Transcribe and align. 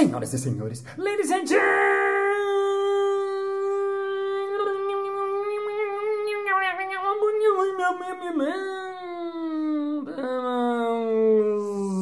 Senhoras 0.00 0.32
e 0.32 0.38
senhores, 0.38 0.82
ladies 0.96 1.30
and 1.30 1.44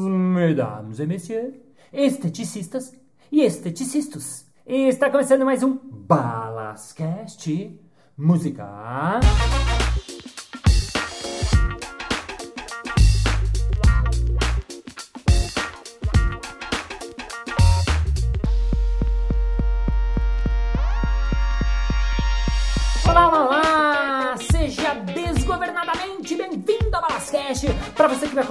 Mesdames 0.09 1.01
et 1.01 1.07
messieurs, 1.09 1.55
esteticistas 1.93 2.93
e 3.33 3.43
esteticistas, 3.43 4.47
está 4.65 5.11
começando 5.11 5.45
mais 5.45 5.65
um 5.65 5.77
Balascast 5.83 7.81
Música. 8.17 9.19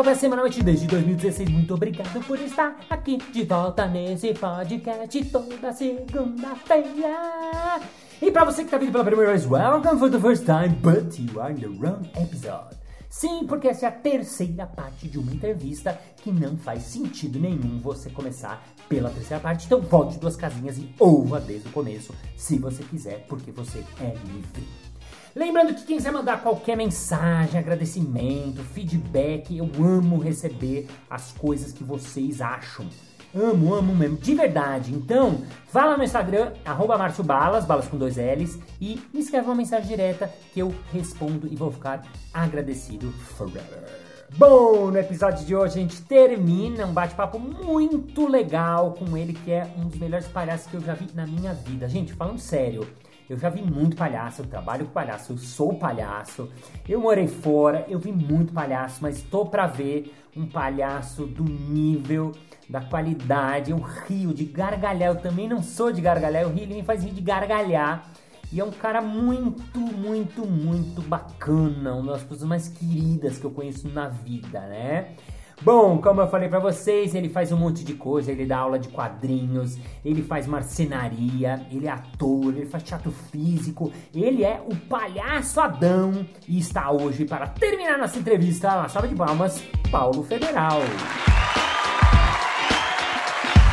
Me 0.07 0.13
acompanha 0.13 0.15
semanalmente 0.15 0.63
desde 0.63 0.87
2016, 0.87 1.49
muito 1.49 1.73
obrigado 1.73 2.25
por 2.25 2.39
estar 2.39 2.79
aqui 2.89 3.17
de 3.17 3.43
volta 3.43 3.85
nesse 3.87 4.33
podcast 4.33 5.25
toda 5.25 5.73
segunda-feira! 5.73 7.17
E 8.21 8.31
para 8.31 8.45
você 8.45 8.61
que 8.61 8.67
está 8.67 8.77
vindo 8.77 8.93
pela 8.93 9.03
primeira 9.03 9.31
vez, 9.31 9.45
welcome 9.45 9.99
for 9.99 10.09
the 10.09 10.17
first 10.17 10.45
time, 10.45 10.69
but 10.81 11.19
you 11.19 11.41
are 11.41 11.51
in 11.51 11.57
the 11.57 11.67
wrong 11.67 12.09
episode. 12.15 12.77
Sim, 13.09 13.45
porque 13.47 13.67
essa 13.67 13.87
é 13.87 13.89
a 13.89 13.91
terceira 13.91 14.65
parte 14.65 15.09
de 15.09 15.19
uma 15.19 15.33
entrevista 15.33 15.99
que 16.23 16.31
não 16.31 16.55
faz 16.55 16.83
sentido 16.83 17.37
nenhum 17.37 17.77
você 17.79 18.09
começar 18.09 18.65
pela 18.87 19.09
terceira 19.09 19.43
parte. 19.43 19.65
Então 19.65 19.81
volte 19.81 20.19
duas 20.19 20.37
casinhas 20.37 20.77
e 20.77 20.89
ouva 20.99 21.41
desde 21.41 21.67
o 21.67 21.71
começo, 21.73 22.15
se 22.37 22.57
você 22.57 22.81
quiser, 22.83 23.25
porque 23.27 23.51
você 23.51 23.83
é 23.99 24.13
livre. 24.25 24.86
Lembrando 25.35 25.73
que 25.75 25.83
quem 25.83 25.97
quiser 25.97 26.11
mandar 26.11 26.41
qualquer 26.41 26.75
mensagem, 26.75 27.59
agradecimento, 27.59 28.63
feedback, 28.63 29.55
eu 29.55 29.69
amo 29.79 30.17
receber 30.17 30.87
as 31.09 31.31
coisas 31.33 31.71
que 31.71 31.83
vocês 31.83 32.41
acham. 32.41 32.87
Amo, 33.35 33.75
amo 33.75 33.95
mesmo, 33.95 34.17
de 34.17 34.33
verdade. 34.33 34.93
Então, 34.93 35.43
vá 35.71 35.85
lá 35.85 35.97
no 35.97 36.03
Instagram, 36.03 36.53
arroba 36.65 36.97
Balas, 37.23 37.65
balas 37.65 37.87
com 37.87 37.97
dois 37.97 38.17
L's, 38.17 38.57
e 38.81 38.99
me 39.13 39.19
escreve 39.19 39.45
uma 39.47 39.55
mensagem 39.55 39.87
direta 39.87 40.31
que 40.53 40.59
eu 40.59 40.73
respondo 40.91 41.47
e 41.47 41.55
vou 41.55 41.71
ficar 41.71 42.01
agradecido 42.33 43.11
forever. 43.11 44.07
Bom, 44.35 44.91
no 44.91 44.97
episódio 44.97 45.45
de 45.45 45.55
hoje 45.55 45.79
a 45.79 45.81
gente 45.81 46.01
termina 46.01 46.85
um 46.85 46.91
bate-papo 46.91 47.39
muito 47.39 48.27
legal 48.27 48.91
com 48.93 49.15
ele, 49.15 49.33
que 49.33 49.51
é 49.51 49.71
um 49.77 49.87
dos 49.87 49.97
melhores 49.97 50.27
palhaços 50.27 50.67
que 50.67 50.75
eu 50.75 50.81
já 50.81 50.93
vi 50.93 51.07
na 51.13 51.25
minha 51.25 51.53
vida. 51.53 51.87
Gente, 51.87 52.13
falando 52.13 52.39
sério, 52.39 52.87
eu 53.29 53.37
já 53.37 53.49
vi 53.49 53.61
muito 53.61 53.95
palhaço, 53.95 54.41
eu 54.41 54.47
trabalho 54.47 54.85
com 54.85 54.91
palhaço, 54.91 55.33
eu 55.33 55.37
sou 55.37 55.73
palhaço, 55.73 56.49
eu 56.87 57.01
morei 57.01 57.27
fora, 57.27 57.85
eu 57.89 57.99
vi 57.99 58.11
muito 58.11 58.53
palhaço, 58.53 58.99
mas 59.01 59.21
tô 59.21 59.45
pra 59.45 59.67
ver 59.67 60.13
um 60.35 60.45
palhaço 60.45 61.25
do 61.25 61.43
nível, 61.43 62.31
da 62.69 62.81
qualidade, 62.81 63.71
eu 63.71 63.77
rio 63.79 64.33
de 64.33 64.45
gargalhar, 64.45 65.09
eu 65.09 65.21
também 65.21 65.47
não 65.47 65.61
sou 65.61 65.91
de 65.91 66.01
gargalhar, 66.01 66.43
eu 66.43 66.49
rio, 66.49 66.63
ele 66.63 66.75
me 66.75 66.83
faz 66.83 67.03
rir 67.03 67.11
de 67.11 67.21
gargalhar. 67.21 68.11
E 68.51 68.61
é 68.61 68.63
um 68.63 68.71
cara 68.71 69.01
muito, 69.01 69.77
muito, 69.77 70.45
muito 70.45 71.01
bacana, 71.01 71.95
uma 71.95 72.13
das 72.13 72.23
pessoas 72.23 72.47
mais 72.47 72.69
queridas 72.69 73.37
que 73.37 73.43
eu 73.43 73.51
conheço 73.51 73.89
na 73.89 74.07
vida, 74.07 74.61
né? 74.61 75.15
Bom, 75.61 75.97
como 75.97 76.21
eu 76.21 76.27
falei 76.27 76.47
pra 76.47 76.59
vocês, 76.59 77.15
ele 77.15 77.29
faz 77.29 77.51
um 77.51 77.57
monte 77.57 77.83
de 77.83 77.95
coisa, 77.95 78.31
ele 78.31 78.45
dá 78.45 78.59
aula 78.59 78.77
de 78.77 78.89
quadrinhos, 78.89 79.75
ele 80.05 80.21
faz 80.21 80.45
marcenaria, 80.45 81.65
ele 81.71 81.87
é 81.87 81.89
ator, 81.89 82.55
ele 82.55 82.67
faz 82.67 82.83
teatro 82.83 83.11
físico, 83.11 83.91
ele 84.13 84.43
é 84.43 84.61
o 84.63 84.75
palhaço 84.75 85.59
Adão 85.59 86.25
e 86.47 86.59
está 86.59 86.91
hoje 86.91 87.25
para 87.25 87.47
terminar 87.47 87.97
nossa 87.97 88.19
entrevista, 88.19 88.69
uma 88.69 88.87
salva 88.87 89.07
de 89.07 89.15
palmas, 89.15 89.63
Paulo 89.91 90.23
Federal. 90.23 90.79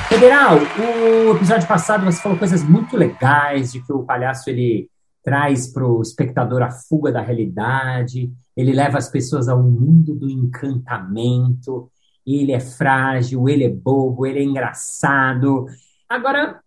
Federal, 0.08 0.56
o 0.56 1.36
episódio 1.36 1.68
passado 1.68 2.04
você 2.04 2.20
falou 2.20 2.38
coisas 2.38 2.62
muito 2.62 2.96
legais 2.96 3.72
de 3.72 3.82
que 3.82 3.92
o 3.92 4.04
palhaço 4.04 4.48
ele 4.48 4.88
traz 5.24 5.66
para 5.72 5.86
o 5.86 6.02
espectador 6.02 6.62
a 6.62 6.70
fuga 6.70 7.10
da 7.10 7.22
realidade, 7.22 8.30
ele 8.54 8.72
leva 8.72 8.98
as 8.98 9.08
pessoas 9.08 9.48
ao 9.48 9.62
mundo 9.62 10.14
do 10.14 10.30
encantamento, 10.30 11.90
ele 12.26 12.52
é 12.52 12.60
frágil, 12.60 13.48
ele 13.48 13.64
é 13.64 13.70
bobo, 13.70 14.26
ele 14.26 14.38
é 14.38 14.42
engraçado. 14.42 15.66
Agora, 16.08 16.60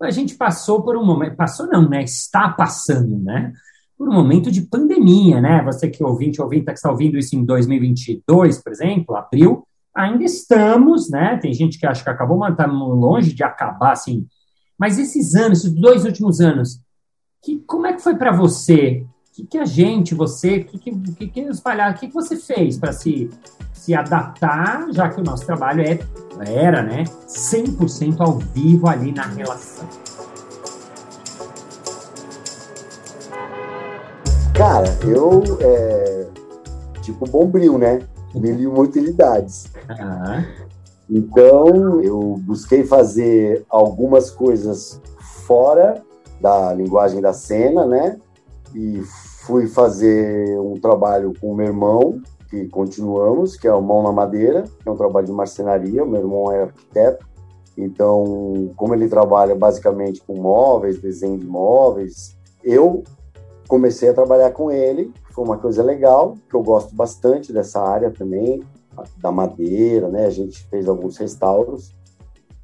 a 0.00 0.10
gente 0.10 0.34
passou 0.34 0.82
por 0.82 0.96
um 0.96 1.04
momento, 1.04 1.36
passou 1.36 1.66
não, 1.66 1.88
né? 1.88 2.02
Está 2.02 2.48
passando, 2.50 3.18
né? 3.18 3.52
Por 3.96 4.08
um 4.08 4.12
momento 4.12 4.50
de 4.50 4.62
pandemia, 4.62 5.40
né? 5.40 5.62
Você 5.64 5.88
que 5.88 6.02
é 6.02 6.06
ouvinte, 6.06 6.40
ouvinte 6.40 6.66
que 6.66 6.72
está 6.72 6.90
ouvindo 6.90 7.16
isso 7.16 7.34
em 7.34 7.44
2022, 7.44 8.62
por 8.62 8.72
exemplo, 8.72 9.16
abril, 9.16 9.66
ainda 9.94 10.24
estamos, 10.24 11.10
né? 11.10 11.38
Tem 11.38 11.52
gente 11.52 11.78
que 11.78 11.86
acha 11.86 12.02
que 12.02 12.10
acabou, 12.10 12.38
mas 12.38 12.52
está 12.52 12.66
longe 12.66 13.34
de 13.34 13.42
acabar, 13.42 13.92
assim. 13.92 14.26
Mas 14.78 14.98
esses 14.98 15.34
anos, 15.34 15.60
esses 15.60 15.72
dois 15.72 16.04
últimos 16.04 16.40
anos, 16.40 16.80
que, 17.42 17.58
como 17.66 17.86
é 17.86 17.92
que 17.92 18.00
foi 18.00 18.14
para 18.14 18.30
você? 18.30 19.04
O 19.28 19.34
que, 19.34 19.46
que 19.46 19.58
a 19.58 19.64
gente, 19.64 20.14
você, 20.14 20.58
o 20.58 20.64
que, 20.64 20.78
que, 20.78 21.28
que, 21.28 21.48
os 21.48 21.58
palhaços, 21.58 21.96
o 21.96 22.00
que, 22.00 22.08
que 22.08 22.14
você 22.14 22.36
fez 22.36 22.78
para 22.78 22.92
se, 22.92 23.28
se 23.72 23.94
adaptar, 23.94 24.86
já 24.92 25.08
que 25.08 25.20
o 25.20 25.24
nosso 25.24 25.44
trabalho 25.44 25.82
é, 25.82 25.98
era, 26.46 26.82
né, 26.82 27.04
100% 27.26 28.20
ao 28.20 28.38
vivo 28.38 28.88
ali 28.88 29.10
na 29.10 29.24
relação? 29.24 29.88
Cara, 34.54 34.86
eu, 35.02 35.42
é, 35.60 36.26
tipo, 37.00 37.26
bombril, 37.26 37.78
né? 37.78 38.00
Mil 38.34 38.78
utilidades. 38.78 39.66
Ah, 39.88 40.44
Então, 41.10 42.00
eu 42.00 42.38
busquei 42.42 42.84
fazer 42.84 43.64
algumas 43.68 44.30
coisas 44.30 45.00
fora 45.46 46.02
da 46.42 46.74
linguagem 46.74 47.20
da 47.20 47.32
cena, 47.32 47.86
né? 47.86 48.18
E 48.74 49.00
fui 49.46 49.68
fazer 49.68 50.58
um 50.58 50.74
trabalho 50.74 51.32
com 51.40 51.52
o 51.52 51.54
meu 51.54 51.66
irmão, 51.66 52.20
que 52.50 52.68
continuamos, 52.68 53.56
que 53.56 53.68
é 53.68 53.72
o 53.72 53.80
Mão 53.80 54.02
na 54.02 54.12
Madeira, 54.12 54.64
que 54.82 54.88
é 54.88 54.90
um 54.90 54.96
trabalho 54.96 55.26
de 55.26 55.32
marcenaria. 55.32 56.04
O 56.04 56.08
meu 56.08 56.20
irmão 56.20 56.50
é 56.50 56.62
arquiteto. 56.64 57.24
Então, 57.78 58.70
como 58.76 58.92
ele 58.92 59.08
trabalha 59.08 59.54
basicamente 59.54 60.20
com 60.20 60.34
móveis, 60.34 61.00
desenho 61.00 61.38
de 61.38 61.46
móveis, 61.46 62.36
eu 62.62 63.02
comecei 63.68 64.08
a 64.10 64.14
trabalhar 64.14 64.50
com 64.50 64.70
ele. 64.70 65.12
Foi 65.30 65.44
uma 65.44 65.56
coisa 65.56 65.82
legal, 65.82 66.36
que 66.50 66.54
eu 66.54 66.62
gosto 66.62 66.94
bastante 66.94 67.52
dessa 67.52 67.80
área 67.80 68.10
também, 68.10 68.62
da 69.16 69.32
madeira, 69.32 70.08
né? 70.08 70.26
A 70.26 70.30
gente 70.30 70.66
fez 70.66 70.86
alguns 70.86 71.16
restauros, 71.16 71.94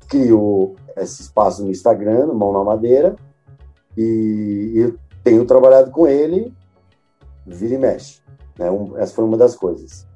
criou 0.06 0.77
esse 0.97 1.22
espaço 1.22 1.65
no 1.65 1.71
Instagram, 1.71 2.27
Mão 2.34 2.53
na 2.53 2.62
Madeira, 2.62 3.17
e 4.01 4.79
eu 4.79 4.95
tenho 5.25 5.45
trabalhado 5.45 5.91
com 5.91 6.07
ele, 6.07 6.53
vira 7.47 7.75
e 7.75 7.79
mexe. 7.79 8.21
Né? 8.59 8.71
Um, 8.71 8.97
essa 8.97 9.15
foi 9.15 9.25
uma 9.25 9.37
das 9.37 9.57
coisas. 9.57 10.07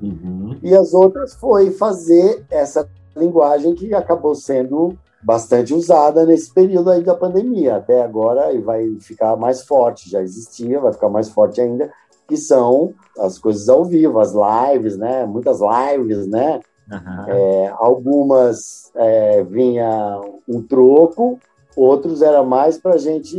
uhum. 0.00 0.58
E 0.62 0.74
as 0.74 0.94
outras 0.94 1.34
foi 1.34 1.70
fazer 1.70 2.44
essa 2.50 2.88
linguagem 3.16 3.74
que 3.74 3.92
acabou 3.94 4.34
sendo 4.34 4.96
bastante 5.22 5.74
usada 5.74 6.24
nesse 6.24 6.52
período 6.52 6.90
aí 6.90 7.02
da 7.02 7.14
pandemia, 7.14 7.76
até 7.76 8.02
agora, 8.02 8.52
e 8.52 8.60
vai 8.60 8.96
ficar 9.00 9.36
mais 9.36 9.62
forte, 9.64 10.08
já 10.08 10.22
existia, 10.22 10.80
vai 10.80 10.92
ficar 10.92 11.08
mais 11.08 11.28
forte 11.28 11.60
ainda, 11.60 11.90
que 12.26 12.36
são 12.36 12.94
as 13.18 13.38
coisas 13.38 13.68
ao 13.68 13.84
vivo, 13.84 14.20
as 14.20 14.32
lives, 14.32 14.96
né? 14.96 15.26
Muitas 15.26 15.58
lives, 15.60 16.28
né? 16.28 16.60
Aham. 16.90 17.26
É, 17.28 17.74
algumas 17.76 18.90
é, 18.94 19.42
vinha 19.44 20.20
um 20.48 20.62
troco, 20.62 21.38
outros 21.78 22.22
era 22.22 22.42
mais 22.42 22.76
para 22.78 22.94
a 22.94 22.98
gente 22.98 23.36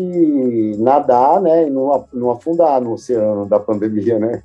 nadar, 0.77 1.41
né? 1.41 1.67
E 1.67 1.69
não, 1.69 2.05
não 2.13 2.31
afundar 2.31 2.81
no 2.81 2.93
oceano 2.93 3.45
da 3.45 3.59
pandemia, 3.59 4.17
né? 4.17 4.41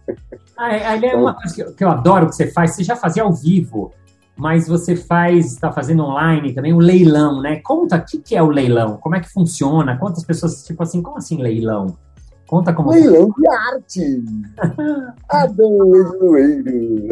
Ah, 0.57 0.75
é- 0.75 1.07
é 1.07 1.17
uma 1.17 1.35
coisa 1.35 1.55
que 1.55 1.63
eu, 1.63 1.75
que 1.75 1.85
eu 1.85 1.89
adoro 1.89 2.27
que 2.27 2.35
você 2.35 2.51
faz. 2.51 2.75
Você 2.75 2.85
já 2.85 2.97
fazia 2.97 3.23
ao 3.23 3.33
vivo, 3.33 3.93
mas 4.37 4.67
você 4.69 4.97
faz, 4.97 5.47
está 5.53 5.71
fazendo 5.71 6.03
online 6.03 6.53
também, 6.53 6.73
o 6.73 6.79
leilão, 6.79 7.41
né? 7.41 7.61
Conta 7.63 7.97
o 7.97 8.05
que, 8.05 8.19
que 8.19 8.37
é 8.37 8.43
o 8.43 8.49
leilão, 8.51 8.97
como 8.97 9.15
é 9.17 9.21
que 9.21 9.29
funciona, 9.33 9.97
quantas 9.97 10.25
pessoas, 10.25 10.65
tipo 10.65 10.83
assim, 10.83 11.01
como 11.03 11.17
assim 11.19 11.41
leilão? 11.41 11.97
Conta 12.47 12.73
como. 12.73 12.91
Leilão 12.91 13.31
de 13.37 13.49
arte! 13.49 14.25
Adão 15.29 15.79
Leiro! 16.21 17.09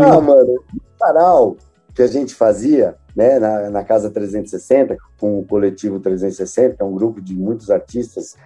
Ah, 0.00 0.20
mano, 0.20 0.52
o 0.52 0.98
sarau 0.98 1.56
que 1.96 2.02
a 2.02 2.06
gente 2.06 2.34
fazia 2.34 2.94
né, 3.16 3.38
na, 3.38 3.70
na 3.70 3.82
Casa 3.82 4.10
360, 4.10 4.98
com 5.18 5.38
o 5.38 5.44
Coletivo 5.46 5.98
360, 5.98 6.76
que 6.76 6.82
é 6.82 6.84
um 6.84 6.94
grupo 6.94 7.22
de 7.22 7.34
muitos 7.34 7.70
artistas, 7.70 8.36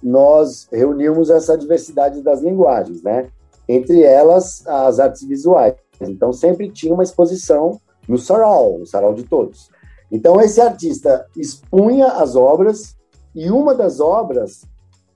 nós 0.00 0.68
reunimos 0.70 1.28
essa 1.28 1.58
diversidade 1.58 2.22
das 2.22 2.40
linguagens, 2.40 3.02
né? 3.02 3.28
Entre 3.68 4.02
elas, 4.02 4.64
as 4.64 5.00
artes 5.00 5.24
visuais. 5.24 5.74
Então, 6.00 6.32
sempre 6.32 6.70
tinha 6.70 6.94
uma 6.94 7.02
exposição 7.02 7.80
no 8.08 8.16
sarau, 8.16 8.78
no 8.78 8.86
sarau 8.86 9.12
de 9.12 9.24
todos. 9.24 9.68
Então, 10.10 10.40
esse 10.40 10.60
artista 10.60 11.26
expunha 11.36 12.06
as 12.06 12.36
obras 12.36 12.96
e 13.34 13.50
uma 13.50 13.74
das 13.74 13.98
obras 13.98 14.64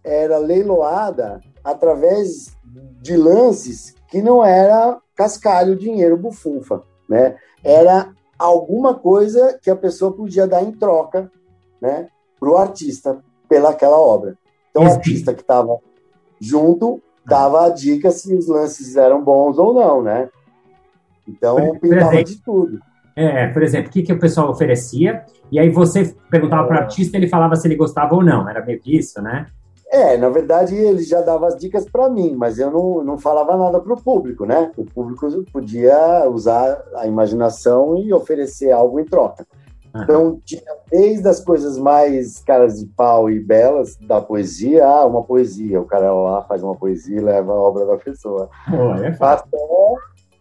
era 0.03 0.37
leiloada 0.39 1.41
através 1.63 2.57
de 3.01 3.17
lances 3.17 3.95
que 4.09 4.21
não 4.21 4.45
era 4.45 4.99
cascalho, 5.15 5.77
dinheiro, 5.77 6.17
bufunfa, 6.17 6.83
né? 7.09 7.37
Era 7.65 8.11
alguma 8.39 8.95
coisa 8.95 9.59
que 9.63 9.71
a 9.71 9.77
pessoa 9.77 10.13
podia 10.13 10.47
dar 10.47 10.63
em 10.63 10.73
troca, 10.73 11.31
né, 11.81 12.09
para 12.39 12.49
o 12.49 12.57
artista 12.57 13.19
pelaquela 13.49 13.99
obra. 13.99 14.37
Então, 14.71 14.85
o 14.85 14.93
artista 14.93 15.33
que 15.33 15.41
estava 15.41 15.79
junto 16.41 17.01
dava 17.25 17.67
a 17.67 17.71
dica 17.71 18.11
se 18.11 18.35
os 18.35 18.49
lances 18.49 18.97
eram 18.97 19.23
bons 19.23 19.57
ou 19.59 19.73
não, 19.73 20.03
né? 20.03 20.29
Então, 21.27 21.79
pintava 21.79 22.23
de 22.23 22.43
tudo. 22.43 22.81
É, 23.17 23.47
por 23.47 23.63
exemplo, 23.63 23.89
o 23.89 23.93
que, 23.93 24.03
que 24.03 24.13
o 24.13 24.19
pessoal 24.19 24.51
oferecia, 24.51 25.25
e 25.51 25.59
aí 25.59 25.71
você 25.71 26.15
perguntava 26.29 26.67
para 26.67 26.77
o 26.77 26.81
artista, 26.81 27.17
ele 27.17 27.29
falava 27.29 27.55
se 27.55 27.67
ele 27.67 27.77
gostava 27.77 28.15
ou 28.15 28.25
não, 28.25 28.49
era 28.49 28.65
meio 28.65 28.81
que 28.81 28.97
isso, 28.97 29.23
né? 29.23 29.47
É, 29.95 30.17
na 30.17 30.29
verdade 30.29 30.75
ele 30.75 31.05
já 31.05 31.21
dava 31.21 31.47
as 31.47 31.57
dicas 31.57 31.89
para 31.89 32.11
mim, 32.11 32.35
mas 32.35 32.59
eu 32.59 32.69
não, 32.69 33.05
não 33.05 33.17
falava 33.17 33.57
nada 33.57 33.79
para 33.79 33.95
o 33.95 34.03
público, 34.03 34.45
né? 34.45 34.73
O 34.77 34.85
público 34.85 35.29
podia 35.53 36.29
usar 36.29 36.83
a 36.97 37.07
imaginação 37.07 37.97
e 37.97 38.13
oferecer 38.13 38.73
algo 38.73 38.99
em 38.99 39.05
troca. 39.05 39.47
Então, 39.97 40.41
tinha 40.45 40.61
desde 40.91 41.29
as 41.29 41.39
coisas 41.39 41.79
mais 41.79 42.41
caras 42.41 42.81
de 42.81 42.87
pau 42.87 43.31
e 43.31 43.39
belas 43.39 43.97
da 43.97 44.21
poesia, 44.21 44.85
ah, 44.85 45.07
uma 45.07 45.23
poesia. 45.23 45.81
O 45.81 45.85
cara 45.85 46.13
lá 46.13 46.43
faz 46.43 46.65
uma 46.65 46.75
poesia 46.75 47.17
e 47.17 47.23
leva 47.23 47.53
a 47.53 47.55
obra 47.55 47.87
da 47.87 47.97
pessoa. 47.97 48.51
É 48.73 49.13
até, 49.25 49.59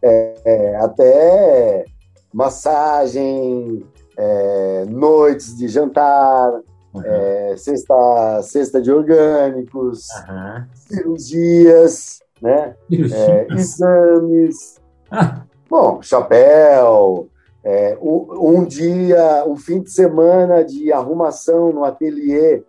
é, 0.01 0.35
é, 0.43 0.75
até 0.77 1.85
massagem, 2.33 3.85
é, 4.17 4.85
noites 4.89 5.55
de 5.55 5.67
jantar, 5.67 6.59
uhum. 6.93 7.01
é, 7.03 7.55
cesta, 7.57 8.41
cesta 8.43 8.81
de 8.81 8.91
orgânicos, 8.91 10.07
uhum. 10.27 10.65
cirurgias, 10.75 12.19
né? 12.41 12.75
É, 12.91 13.47
exames. 13.53 14.81
Ah. 15.11 15.43
Bom, 15.69 16.01
chapéu, 16.01 17.29
é, 17.63 17.97
um, 18.01 18.65
dia, 18.65 19.45
um 19.47 19.55
fim 19.55 19.81
de 19.81 19.89
semana 19.89 20.63
de 20.63 20.91
arrumação 20.91 21.71
no 21.71 21.85
ateliê, 21.85 22.61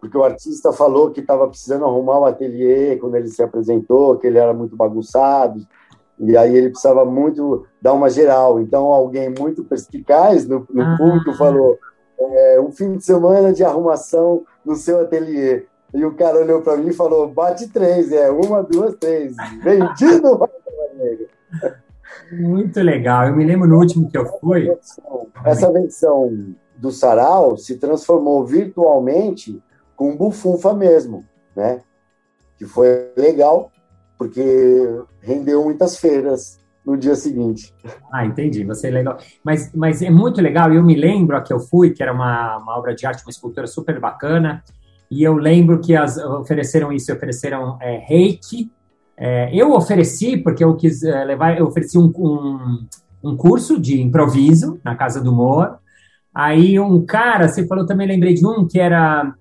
porque 0.00 0.16
o 0.16 0.22
artista 0.22 0.72
falou 0.72 1.10
que 1.10 1.20
estava 1.20 1.48
precisando 1.48 1.84
arrumar 1.84 2.20
o 2.20 2.24
ateliê 2.24 2.96
quando 2.96 3.16
ele 3.16 3.28
se 3.28 3.42
apresentou, 3.42 4.16
que 4.16 4.26
ele 4.26 4.38
era 4.38 4.54
muito 4.54 4.76
bagunçado. 4.76 5.66
E 6.18 6.36
aí 6.36 6.56
ele 6.56 6.70
precisava 6.70 7.04
muito 7.04 7.66
dar 7.82 7.92
uma 7.92 8.08
geral. 8.08 8.60
Então 8.60 8.86
alguém 8.86 9.34
muito 9.36 9.64
perspicaz 9.64 10.46
no, 10.46 10.66
no 10.70 10.82
ah. 10.82 10.96
público 10.96 11.32
falou 11.34 11.76
é, 12.18 12.60
um 12.60 12.70
fim 12.70 12.96
de 12.96 13.04
semana 13.04 13.52
de 13.52 13.64
arrumação 13.64 14.44
no 14.64 14.76
seu 14.76 15.00
ateliê. 15.00 15.66
E 15.94 16.04
o 16.04 16.14
cara 16.14 16.38
olhou 16.38 16.62
para 16.62 16.76
mim 16.76 16.88
e 16.88 16.94
falou: 16.94 17.28
bate 17.28 17.68
três, 17.68 18.12
é 18.12 18.30
uma, 18.30 18.62
duas, 18.62 18.94
três. 18.96 19.34
Vendido, 19.62 20.40
Muito 22.32 22.80
legal. 22.80 23.28
Eu 23.28 23.36
me 23.36 23.44
lembro 23.44 23.68
no 23.68 23.78
último 23.78 24.10
que 24.10 24.18
eu 24.18 24.26
fui. 24.40 24.68
Essa 25.44 25.70
versão 25.70 26.54
do 26.76 26.90
sarau 26.90 27.56
se 27.56 27.76
transformou 27.76 28.44
virtualmente 28.44 29.62
com 29.94 30.16
bufunfa 30.16 30.74
mesmo, 30.74 31.24
né? 31.54 31.80
Que 32.58 32.64
foi 32.64 33.12
legal 33.16 33.70
porque 34.18 34.42
rendeu 35.20 35.62
muitas 35.62 35.98
feiras 35.98 36.58
no 36.86 36.96
dia 36.96 37.16
seguinte. 37.16 37.74
Ah, 38.12 38.24
entendi. 38.24 38.62
Você 38.64 38.86
é 38.86 38.90
legal. 38.90 39.18
Mas, 39.42 39.72
mas 39.74 40.00
é 40.00 40.08
muito 40.08 40.40
legal. 40.40 40.72
Eu 40.72 40.84
me 40.84 40.94
lembro 40.94 41.36
a 41.36 41.42
que 41.42 41.52
eu 41.52 41.58
fui, 41.58 41.90
que 41.90 42.02
era 42.02 42.12
uma, 42.12 42.58
uma 42.58 42.78
obra 42.78 42.94
de 42.94 43.04
arte, 43.04 43.24
uma 43.24 43.30
escultura 43.30 43.66
super 43.66 43.98
bacana. 43.98 44.62
E 45.10 45.22
eu 45.22 45.34
lembro 45.34 45.80
que 45.80 45.96
as 45.96 46.16
ofereceram 46.16 46.92
isso, 46.92 47.12
ofereceram 47.12 47.76
é, 47.80 47.98
reiki. 47.98 48.70
É, 49.16 49.50
eu 49.52 49.72
ofereci, 49.72 50.36
porque 50.36 50.62
eu 50.62 50.76
quis 50.76 51.02
é, 51.02 51.24
levar, 51.24 51.58
eu 51.58 51.66
ofereci 51.66 51.98
um, 51.98 52.12
um, 52.16 52.86
um, 53.24 53.36
curso 53.36 53.80
de 53.80 54.00
improviso 54.00 54.78
na 54.84 54.94
Casa 54.94 55.20
do 55.20 55.32
Moa. 55.32 55.80
Aí 56.32 56.78
um 56.78 57.04
cara, 57.04 57.48
você 57.48 57.66
falou, 57.66 57.86
também 57.86 58.06
lembrei 58.06 58.34
de 58.34 58.46
um 58.46 58.66
que 58.66 58.78
era, 58.78 59.32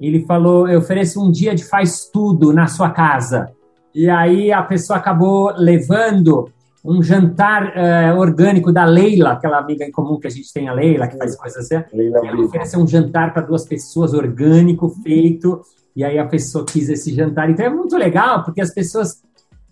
ele 0.00 0.24
falou, 0.24 0.68
eu 0.68 0.78
ofereço 0.78 1.22
um 1.22 1.30
dia 1.30 1.54
de 1.54 1.64
faz 1.64 2.08
tudo 2.12 2.52
na 2.52 2.66
sua 2.66 2.90
casa. 2.90 3.50
E 3.94 4.08
aí 4.08 4.52
a 4.52 4.62
pessoa 4.62 4.98
acabou 4.98 5.52
levando 5.56 6.48
um 6.84 7.02
jantar 7.02 7.68
uh, 7.68 8.18
orgânico 8.18 8.70
da 8.70 8.84
Leila, 8.84 9.32
aquela 9.32 9.58
amiga 9.58 9.84
em 9.84 9.90
comum 9.90 10.20
que 10.20 10.26
a 10.26 10.30
gente 10.30 10.52
tem, 10.52 10.68
a 10.68 10.72
Leila, 10.74 11.08
que 11.08 11.16
faz 11.16 11.34
coisas 11.34 11.64
assim. 11.64 11.82
Leila 11.94 12.20
ela 12.22 12.44
ofereceu 12.44 12.78
um 12.78 12.86
jantar 12.86 13.32
para 13.32 13.40
duas 13.40 13.66
pessoas, 13.66 14.12
orgânico, 14.12 14.90
feito, 15.02 15.62
e 15.96 16.04
aí 16.04 16.18
a 16.18 16.26
pessoa 16.26 16.66
quis 16.66 16.90
esse 16.90 17.14
jantar. 17.14 17.48
Então 17.48 17.64
é 17.64 17.70
muito 17.70 17.96
legal, 17.96 18.44
porque 18.44 18.60
as 18.60 18.74
pessoas 18.74 19.22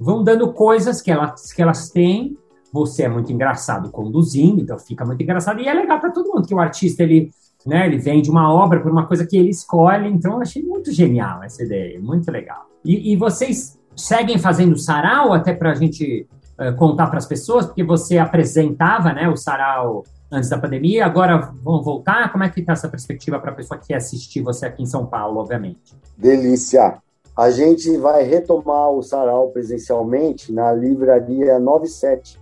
vão 0.01 0.25
dando 0.25 0.53
coisas 0.55 1.03
que 1.03 1.11
elas, 1.11 1.53
que 1.53 1.61
elas 1.61 1.91
têm. 1.91 2.37
Você 2.73 3.03
é 3.03 3.09
muito 3.09 3.31
engraçado 3.31 3.91
conduzindo, 3.91 4.63
então 4.63 4.79
fica 4.79 5.05
muito 5.05 5.23
engraçado. 5.23 5.61
E 5.61 5.69
é 5.69 5.75
legal 5.75 6.01
para 6.01 6.11
todo 6.11 6.33
mundo, 6.33 6.49
que 6.49 6.55
o 6.55 6.61
artista, 6.61 7.03
ele, 7.03 7.31
né, 7.67 7.87
ele 7.87 7.99
vende 7.99 8.31
uma 8.31 8.51
obra 8.51 8.81
por 8.81 8.91
uma 8.91 9.07
coisa 9.07 9.27
que 9.27 9.37
ele 9.37 9.51
escolhe. 9.51 10.09
Então 10.09 10.33
eu 10.33 10.41
achei 10.41 10.63
muito 10.63 10.91
genial 10.91 11.43
essa 11.43 11.63
ideia, 11.63 12.01
muito 12.01 12.31
legal. 12.31 12.67
E, 12.83 13.13
e 13.13 13.17
vocês 13.17 13.79
seguem 13.95 14.39
fazendo 14.39 14.79
sarau 14.79 15.35
até 15.35 15.53
para 15.53 15.73
a 15.73 15.75
gente 15.75 16.27
uh, 16.69 16.77
contar 16.77 17.09
para 17.09 17.19
as 17.19 17.27
pessoas, 17.27 17.67
porque 17.67 17.83
você 17.83 18.19
apresentava 18.19 19.13
né, 19.13 19.29
o 19.29 19.37
sarau 19.37 20.05
antes 20.31 20.49
da 20.49 20.59
pandemia, 20.59 21.05
agora 21.05 21.53
vão 21.63 21.83
voltar? 21.83 22.31
Como 22.33 22.45
é 22.45 22.49
que 22.49 22.61
está 22.61 22.73
essa 22.73 22.89
perspectiva 22.89 23.39
para 23.39 23.51
a 23.51 23.55
pessoa 23.55 23.79
que 23.79 23.89
quer 23.89 23.97
assistir 23.97 24.41
você 24.41 24.67
aqui 24.67 24.83
em 24.83 24.87
São 24.87 25.05
Paulo, 25.05 25.41
obviamente? 25.41 25.95
Delícia! 26.17 26.99
A 27.37 27.51
gente 27.51 27.97
vai 27.97 28.23
retomar 28.25 28.91
o 28.91 29.03
sarau 29.03 29.49
presencialmente 29.51 30.53
na 30.53 30.73
livraria 30.73 31.59
97, 31.59 32.39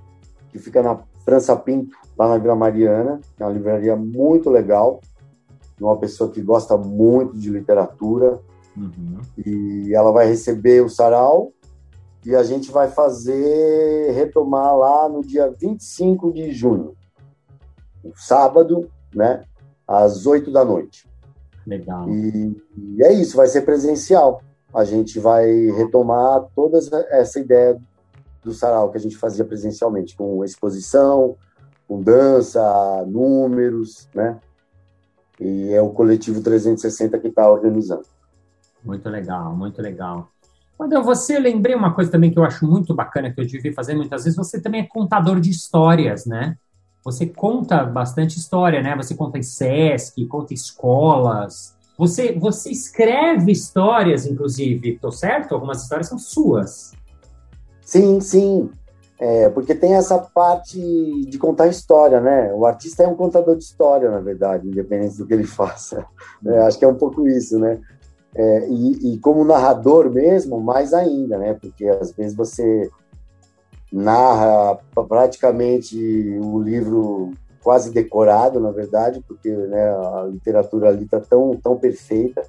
que 0.50 0.58
fica 0.58 0.82
na 0.82 0.98
França 1.24 1.54
Pinto, 1.56 1.96
lá 2.18 2.28
na 2.28 2.38
Vila 2.38 2.56
Mariana. 2.56 3.20
É 3.38 3.44
uma 3.44 3.52
livraria 3.52 3.94
muito 3.94 4.50
legal, 4.50 5.00
uma 5.80 5.96
pessoa 5.96 6.30
que 6.30 6.40
gosta 6.40 6.76
muito 6.76 7.38
de 7.38 7.50
literatura, 7.50 8.40
Uhum. 8.76 9.18
E 9.44 9.94
ela 9.94 10.12
vai 10.12 10.26
receber 10.26 10.82
o 10.82 10.88
sarau 10.88 11.52
e 12.24 12.34
a 12.34 12.42
gente 12.42 12.70
vai 12.70 12.88
fazer, 12.88 14.12
retomar 14.12 14.76
lá 14.76 15.08
no 15.08 15.22
dia 15.22 15.50
25 15.50 16.32
de 16.32 16.52
junho, 16.52 16.94
sábado, 18.14 18.90
né, 19.14 19.44
às 19.86 20.26
8 20.26 20.50
da 20.52 20.64
noite. 20.64 21.08
Legal. 21.66 22.08
E, 22.10 22.56
e 22.76 23.02
é 23.02 23.12
isso, 23.12 23.36
vai 23.36 23.46
ser 23.46 23.62
presencial. 23.62 24.42
A 24.72 24.84
gente 24.84 25.18
vai 25.18 25.46
retomar 25.76 26.44
toda 26.54 26.78
essa 27.10 27.40
ideia 27.40 27.80
do 28.42 28.52
sarau 28.52 28.90
que 28.90 28.96
a 28.96 29.00
gente 29.00 29.16
fazia 29.16 29.44
presencialmente, 29.44 30.16
com 30.16 30.44
exposição, 30.44 31.36
com 31.88 32.00
dança, 32.00 33.04
números, 33.06 34.08
né? 34.14 34.38
E 35.40 35.72
é 35.72 35.80
o 35.80 35.90
coletivo 35.90 36.42
360 36.42 37.18
que 37.18 37.28
está 37.28 37.50
organizando. 37.50 38.04
Muito 38.84 39.08
legal, 39.08 39.56
muito 39.56 39.80
legal. 39.82 40.28
Quando 40.80 41.02
você 41.02 41.38
lembrei 41.38 41.74
uma 41.74 41.92
coisa 41.92 42.10
também 42.10 42.30
que 42.30 42.38
eu 42.38 42.42
acho 42.42 42.66
muito 42.66 42.94
bacana, 42.94 43.30
que 43.30 43.38
eu 43.38 43.44
devia 43.44 43.70
fazer 43.74 43.94
muitas 43.94 44.24
vezes, 44.24 44.34
você 44.34 44.58
também 44.58 44.80
é 44.80 44.86
contador 44.86 45.38
de 45.38 45.50
histórias, 45.50 46.24
né? 46.24 46.56
Você 47.04 47.26
conta 47.26 47.84
bastante 47.84 48.38
história, 48.38 48.80
né? 48.80 48.96
Você 48.96 49.14
conta 49.14 49.36
em 49.36 49.42
SESC, 49.42 50.24
conta 50.24 50.54
em 50.54 50.56
escolas. 50.56 51.76
Você, 51.98 52.32
você 52.32 52.70
escreve 52.70 53.52
histórias, 53.52 54.24
inclusive, 54.24 54.98
tô 54.98 55.12
certo? 55.12 55.54
Algumas 55.54 55.82
histórias 55.82 56.08
são 56.08 56.18
suas. 56.18 56.92
Sim, 57.82 58.18
sim. 58.18 58.70
É, 59.18 59.50
porque 59.50 59.74
tem 59.74 59.96
essa 59.96 60.16
parte 60.16 60.80
de 60.80 61.36
contar 61.36 61.66
história, 61.66 62.22
né? 62.22 62.54
O 62.54 62.64
artista 62.64 63.02
é 63.02 63.06
um 63.06 63.16
contador 63.16 63.54
de 63.54 63.64
história, 63.64 64.10
na 64.10 64.20
verdade, 64.20 64.66
independente 64.66 65.18
do 65.18 65.26
que 65.26 65.34
ele 65.34 65.44
faça. 65.46 66.06
É, 66.42 66.60
acho 66.60 66.78
que 66.78 66.86
é 66.86 66.88
um 66.88 66.96
pouco 66.96 67.28
isso, 67.28 67.58
né? 67.58 67.78
É, 68.34 68.68
e, 68.68 69.14
e, 69.14 69.18
como 69.18 69.44
narrador 69.44 70.08
mesmo, 70.08 70.60
mais 70.60 70.94
ainda, 70.94 71.36
né? 71.36 71.54
Porque 71.54 71.86
às 71.86 72.12
vezes 72.12 72.34
você 72.36 72.88
narra 73.92 74.78
praticamente 75.08 75.98
o 76.40 76.60
livro 76.60 77.32
quase 77.62 77.90
decorado, 77.90 78.60
na 78.60 78.70
verdade, 78.70 79.22
porque 79.26 79.50
né, 79.50 79.90
a 79.90 80.28
literatura 80.30 80.88
ali 80.88 81.04
está 81.04 81.20
tão, 81.20 81.56
tão 81.56 81.76
perfeita 81.76 82.42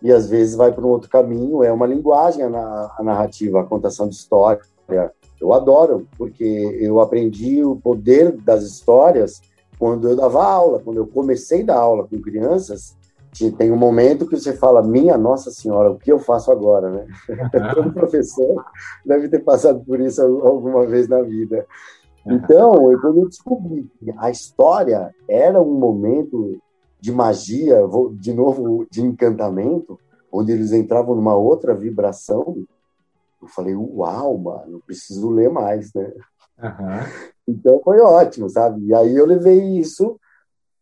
e 0.00 0.10
às 0.12 0.30
vezes 0.30 0.54
vai 0.54 0.72
para 0.72 0.84
um 0.84 0.90
outro 0.90 1.10
caminho. 1.10 1.62
É 1.62 1.72
uma 1.72 1.86
linguagem 1.86 2.42
a, 2.44 3.02
narrativa, 3.02 3.60
a 3.60 3.66
contação 3.66 4.08
de 4.08 4.14
história. 4.14 4.62
Eu 5.40 5.52
adoro, 5.52 6.06
porque 6.16 6.44
eu 6.80 7.00
aprendi 7.00 7.64
o 7.64 7.76
poder 7.76 8.32
das 8.32 8.62
histórias 8.62 9.42
quando 9.78 10.08
eu 10.08 10.16
dava 10.16 10.44
aula, 10.44 10.80
quando 10.80 10.98
eu 10.98 11.06
comecei 11.06 11.62
a 11.62 11.66
dar 11.66 11.78
aula 11.78 12.06
com 12.06 12.20
crianças 12.20 12.96
tem 13.56 13.70
um 13.70 13.76
momento 13.76 14.26
que 14.26 14.36
você 14.36 14.52
fala, 14.52 14.82
minha 14.82 15.16
Nossa 15.16 15.50
Senhora, 15.50 15.90
o 15.90 15.98
que 15.98 16.10
eu 16.10 16.18
faço 16.18 16.50
agora, 16.50 16.90
né? 16.90 17.06
Todo 17.74 17.92
professor 17.92 18.64
deve 19.04 19.28
ter 19.28 19.40
passado 19.40 19.80
por 19.84 20.00
isso 20.00 20.22
alguma 20.22 20.86
vez 20.86 21.08
na 21.08 21.22
vida. 21.22 21.66
Então, 22.26 22.90
eu, 22.90 23.00
quando 23.00 23.20
eu 23.20 23.28
descobri 23.28 23.90
que 23.98 24.12
a 24.18 24.30
história 24.30 25.14
era 25.28 25.60
um 25.60 25.74
momento 25.74 26.60
de 27.00 27.12
magia, 27.12 27.78
de 28.14 28.32
novo, 28.34 28.86
de 28.90 29.00
encantamento, 29.00 29.98
onde 30.30 30.52
eles 30.52 30.72
entravam 30.72 31.14
numa 31.14 31.34
outra 31.34 31.74
vibração, 31.74 32.56
eu 33.40 33.48
falei, 33.48 33.74
uau, 33.74 34.36
mano, 34.36 34.82
preciso 34.86 35.30
ler 35.30 35.50
mais, 35.50 35.92
né? 35.94 36.12
Uhum. 36.62 37.30
Então 37.48 37.80
foi 37.82 38.00
ótimo, 38.00 38.50
sabe? 38.50 38.84
E 38.84 38.94
aí 38.94 39.16
eu 39.16 39.24
levei 39.24 39.78
isso 39.78 40.20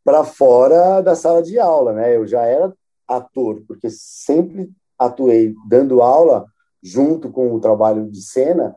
para 0.08 0.24
fora 0.24 1.02
da 1.02 1.14
sala 1.14 1.42
de 1.42 1.58
aula, 1.58 1.92
né? 1.92 2.16
Eu 2.16 2.26
já 2.26 2.40
era 2.42 2.72
ator, 3.06 3.62
porque 3.68 3.90
sempre 3.90 4.72
atuei 4.98 5.54
dando 5.68 6.00
aula 6.00 6.46
junto 6.82 7.30
com 7.30 7.52
o 7.52 7.60
trabalho 7.60 8.10
de 8.10 8.22
cena, 8.22 8.74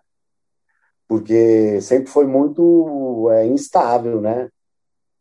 porque 1.08 1.80
sempre 1.80 2.12
foi 2.12 2.26
muito 2.28 3.30
é, 3.32 3.46
instável, 3.48 4.20
né? 4.20 4.50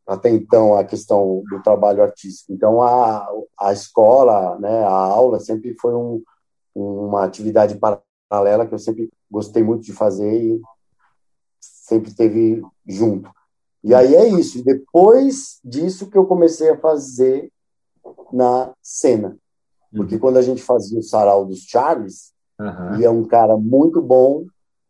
Até 0.04 0.30
então, 0.30 0.74
a 0.74 0.82
questão 0.82 1.44
do 1.48 1.62
trabalho 1.62 2.02
artístico. 2.02 2.52
Então, 2.52 2.82
a, 2.82 3.24
a 3.60 3.72
escola, 3.72 4.58
né, 4.58 4.82
a 4.82 4.90
aula 4.90 5.38
sempre 5.38 5.76
foi 5.80 5.94
um, 5.94 6.20
uma 6.74 7.24
atividade 7.24 7.78
paralela 8.28 8.66
que 8.66 8.74
eu 8.74 8.80
sempre 8.80 9.08
gostei 9.30 9.62
muito 9.62 9.84
de 9.84 9.92
fazer 9.92 10.42
e 10.42 10.60
sempre 11.60 12.10
esteve 12.10 12.64
junto. 12.84 13.30
E 13.82 13.94
aí 13.94 14.14
é 14.14 14.28
isso. 14.28 14.62
Depois 14.64 15.58
disso 15.64 16.10
que 16.10 16.18
eu 16.18 16.26
comecei 16.26 16.70
a 16.70 16.78
fazer 16.78 17.50
na 18.32 18.72
cena. 18.82 19.36
Porque 19.94 20.14
uhum. 20.14 20.20
quando 20.20 20.36
a 20.36 20.42
gente 20.42 20.62
fazia 20.62 20.98
o 20.98 21.02
sarau 21.02 21.44
dos 21.44 21.60
Charles, 21.60 22.32
uhum. 22.58 23.00
ia 23.00 23.10
um 23.10 23.24
cara 23.24 23.56
muito 23.56 24.00
bom, 24.00 24.44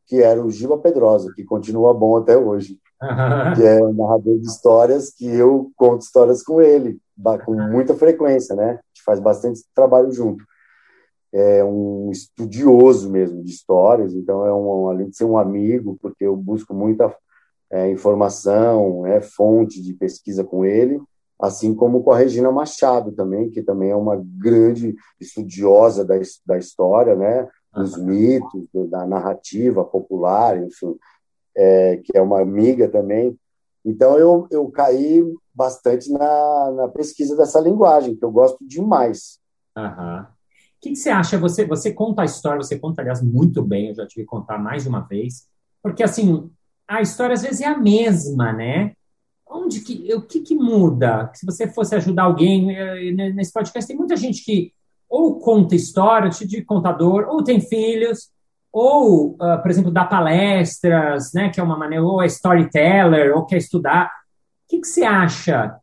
que 0.07 0.23
era 0.23 0.45
o 0.45 0.51
Giba 0.51 0.77
Pedrosa, 0.77 1.33
que 1.35 1.45
continua 1.45 1.95
bom 1.95 2.17
até 2.17 2.37
hoje. 2.37 2.79
Uhum. 3.03 3.55
Que 3.55 3.63
é 3.67 3.83
um 3.83 3.95
narrador 3.95 4.39
de 4.39 4.47
histórias, 4.47 5.11
que 5.11 5.27
eu 5.27 5.71
conto 5.77 6.03
histórias 6.03 6.43
com 6.43 6.61
ele, 6.61 6.99
com 7.47 7.55
muita 7.55 7.95
frequência, 7.95 8.55
né? 8.55 8.73
A 8.73 8.75
gente 8.93 9.05
faz 9.05 9.19
bastante 9.21 9.63
trabalho 9.75 10.13
junto. 10.13 10.45
É 11.33 11.65
um 11.65 12.11
estudioso 12.11 13.09
mesmo 13.09 13.43
de 13.43 13.53
histórias, 13.53 14.13
então 14.15 14.45
é 14.45 14.53
um, 14.53 14.89
além 14.89 15.09
de 15.09 15.17
ser 15.17 15.25
um 15.25 15.39
amigo, 15.39 15.97
porque 16.03 16.25
eu 16.25 16.37
busco 16.37 16.75
muita 16.75 17.15
é, 17.71 17.91
informação, 17.91 19.07
é 19.07 19.21
fonte 19.21 19.81
de 19.81 19.95
pesquisa 19.95 20.43
com 20.43 20.65
ele, 20.65 21.01
assim 21.41 21.75
como 21.75 22.03
com 22.03 22.11
a 22.11 22.19
Regina 22.19 22.51
Machado 22.51 23.13
também, 23.13 23.49
que 23.49 23.63
também 23.63 23.91
é 23.91 23.97
uma 23.97 24.21
grande 24.23 24.95
estudiosa 25.21 26.05
da, 26.05 26.15
da 26.45 26.59
história, 26.59 27.15
né, 27.15 27.49
dos 27.73 27.97
mitos, 27.97 28.67
da 28.89 29.07
narrativa 29.07 29.85
popular, 29.85 30.61
enfim, 30.63 30.97
é, 31.57 31.99
que 31.99 32.17
é 32.17 32.21
uma 32.21 32.41
amiga 32.41 32.89
também. 32.89 33.39
Então 33.85 34.19
eu, 34.19 34.47
eu 34.51 34.69
caí 34.71 35.25
bastante 35.55 36.11
na, 36.11 36.71
na 36.73 36.89
pesquisa 36.89 37.37
dessa 37.37 37.61
linguagem, 37.61 38.17
que 38.17 38.25
eu 38.25 38.31
gosto 38.31 38.59
demais. 38.67 39.39
Uhum. 39.77 40.23
O 40.23 40.27
que, 40.81 40.91
que, 40.91 40.97
você 40.97 41.11
acha? 41.11 41.39
Você, 41.39 41.67
você 41.67 41.93
conta 41.93 42.23
a 42.23 42.25
história, 42.25 42.63
você 42.63 42.79
conta, 42.79 43.03
aliás, 43.03 43.23
muito 43.23 43.63
bem, 43.63 43.89
eu 43.89 43.95
já 43.95 44.07
tive 44.07 44.23
que 44.23 44.31
contar 44.31 44.59
mais 44.59 44.83
de 44.83 44.89
uma 44.89 45.01
vez, 45.01 45.47
porque, 45.83 46.03
assim, 46.03 46.51
a 46.97 47.01
história 47.01 47.35
às 47.35 47.43
vezes 47.43 47.61
é 47.61 47.67
a 47.67 47.79
mesma, 47.79 48.53
né? 48.53 48.93
onde 49.51 49.81
que, 49.81 50.15
o 50.15 50.23
que, 50.23 50.41
que 50.41 50.55
muda? 50.55 51.31
Se 51.35 51.45
você 51.45 51.67
fosse 51.67 51.95
ajudar 51.95 52.25
alguém 52.25 52.75
eh, 52.75 53.11
nesse 53.33 53.53
podcast, 53.53 53.87
tem 53.87 53.97
muita 53.97 54.17
gente 54.17 54.45
que 54.45 54.73
ou 55.09 55.41
conta 55.41 55.75
história, 55.75 56.31
de 56.31 56.63
contador, 56.63 57.27
ou 57.29 57.43
tem 57.43 57.61
filhos, 57.61 58.31
ou, 58.73 59.31
uh, 59.33 59.61
por 59.61 59.69
exemplo, 59.69 59.91
dá 59.91 60.05
palestras, 60.05 61.33
né, 61.35 61.49
que 61.49 61.59
é 61.59 61.63
uma 61.65 61.77
maneira, 61.77 62.05
ou 62.05 62.23
é 62.23 62.27
storyteller, 62.27 63.37
ou 63.37 63.45
quer 63.45 63.57
estudar. 63.57 64.07
O 64.07 64.69
que, 64.69 64.79
que 64.79 64.87
você 64.87 65.03
acha 65.03 65.77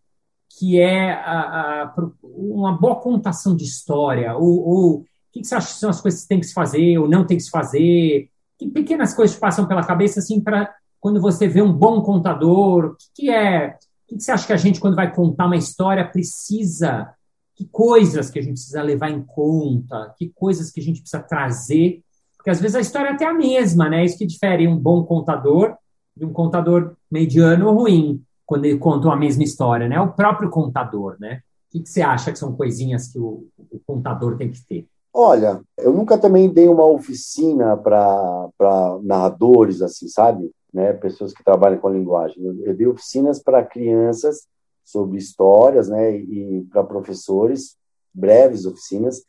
que 0.57 0.79
é 0.79 1.11
a, 1.11 1.83
a, 1.83 1.93
uma 2.23 2.71
boa 2.71 2.95
contação 2.95 3.53
de 3.53 3.65
história? 3.65 4.33
Ou, 4.33 4.65
ou 4.65 4.93
o 4.99 5.05
que, 5.33 5.41
que 5.41 5.47
você 5.47 5.55
acha 5.55 5.73
que 5.73 5.79
são 5.79 5.89
as 5.89 5.99
coisas 5.99 6.21
que 6.21 6.29
tem 6.29 6.39
que 6.39 6.47
se 6.47 6.53
fazer 6.53 6.97
ou 6.97 7.09
não 7.09 7.27
tem 7.27 7.35
que 7.35 7.43
se 7.43 7.51
fazer? 7.51 8.29
Que 8.57 8.69
pequenas 8.69 9.13
coisas 9.13 9.35
passam 9.35 9.67
pela 9.67 9.83
cabeça 9.85 10.21
assim 10.21 10.39
para 10.39 10.73
quando 11.07 11.21
você 11.21 11.47
vê 11.47 11.61
um 11.61 11.71
bom 11.71 12.01
contador? 12.01 12.87
O 12.87 12.95
que, 12.97 13.05
que 13.15 13.29
é? 13.29 13.67
O 13.69 14.09
que, 14.09 14.17
que 14.17 14.23
você 14.23 14.29
acha 14.29 14.45
que 14.45 14.51
a 14.51 14.57
gente, 14.57 14.77
quando 14.77 14.97
vai 14.97 15.13
contar 15.13 15.45
uma 15.45 15.55
história, 15.55 16.05
precisa? 16.05 17.13
Que 17.55 17.63
coisas 17.63 18.29
que 18.29 18.37
a 18.37 18.41
gente 18.41 18.55
precisa 18.55 18.81
levar 18.81 19.09
em 19.09 19.23
conta? 19.23 20.13
Que 20.17 20.29
coisas 20.35 20.69
que 20.69 20.81
a 20.81 20.83
gente 20.83 20.99
precisa 20.99 21.23
trazer? 21.23 22.01
Porque 22.35 22.49
às 22.49 22.59
vezes 22.59 22.75
a 22.75 22.81
história 22.81 23.07
é 23.07 23.11
até 23.13 23.25
a 23.25 23.33
mesma, 23.33 23.89
né? 23.89 24.03
Isso 24.03 24.17
que 24.17 24.25
difere 24.25 24.67
um 24.67 24.77
bom 24.77 25.05
contador 25.05 25.77
de 26.13 26.25
um 26.25 26.33
contador 26.33 26.93
mediano 27.09 27.69
ou 27.69 27.75
ruim, 27.77 28.21
quando 28.45 28.65
ele 28.65 28.77
conta 28.77 29.09
a 29.09 29.15
mesma 29.15 29.43
história, 29.43 29.87
né? 29.87 29.97
O 30.01 30.11
próprio 30.11 30.49
contador, 30.49 31.15
né? 31.21 31.41
O 31.69 31.71
que, 31.71 31.83
que 31.83 31.89
você 31.89 32.01
acha 32.01 32.33
que 32.33 32.39
são 32.39 32.53
coisinhas 32.53 33.07
que 33.07 33.17
o, 33.17 33.47
o 33.71 33.79
contador 33.87 34.35
tem 34.35 34.51
que 34.51 34.59
ter? 34.67 34.85
Olha, 35.13 35.61
eu 35.77 35.93
nunca 35.93 36.17
também 36.17 36.49
dei 36.49 36.67
uma 36.67 36.85
oficina 36.85 37.77
para 37.77 38.99
narradores, 39.03 39.81
assim, 39.81 40.09
sabe? 40.09 40.51
Né, 40.73 40.93
pessoas 40.93 41.33
que 41.33 41.43
trabalham 41.43 41.79
com 41.79 41.89
linguagem. 41.89 42.43
Eu, 42.43 42.65
eu 42.65 42.75
dei 42.75 42.87
oficinas 42.87 43.41
para 43.41 43.65
crianças 43.65 44.47
sobre 44.83 45.17
histórias, 45.17 45.89
né, 45.89 46.15
e 46.15 46.65
para 46.71 46.83
professores, 46.83 47.75
breves 48.13 48.65
oficinas, 48.65 49.23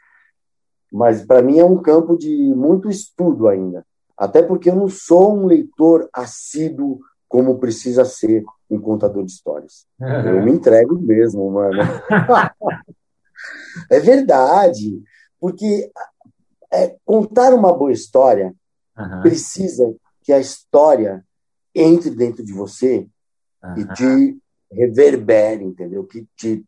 mas 0.93 1.25
para 1.25 1.43
mim 1.43 1.59
é 1.59 1.65
um 1.65 1.83
campo 1.83 2.17
de 2.17 2.55
muito 2.55 2.89
estudo 2.89 3.49
ainda, 3.49 3.85
até 4.17 4.43
porque 4.43 4.71
eu 4.71 4.77
não 4.77 4.89
sou 4.89 5.37
um 5.37 5.47
leitor 5.47 6.09
assíduo 6.13 7.01
como 7.29 7.59
precisa 7.59 8.05
ser 8.05 8.45
um 8.71 8.81
contador 8.81 9.25
de 9.25 9.33
histórias. 9.33 9.87
Eu 10.01 10.43
me 10.43 10.53
entrego 10.53 10.99
mesmo, 10.99 11.51
mano. 11.51 11.79
é 13.91 14.01
verdade, 14.01 15.03
porque 15.39 15.91
é, 16.73 16.97
contar 17.05 17.53
uma 17.53 17.73
boa 17.73 17.93
história 17.93 18.55
uhum. 18.97 19.21
precisa 19.21 19.95
que 20.23 20.33
a 20.33 20.39
história 20.39 21.25
entre 21.81 22.11
dentro 22.11 22.45
de 22.45 22.53
você 22.53 23.09
uhum. 23.63 23.79
e 23.79 23.95
te 23.95 24.39
reverbere, 24.71 25.65
entendeu? 25.65 26.05
Que 26.05 26.27
te 26.37 26.65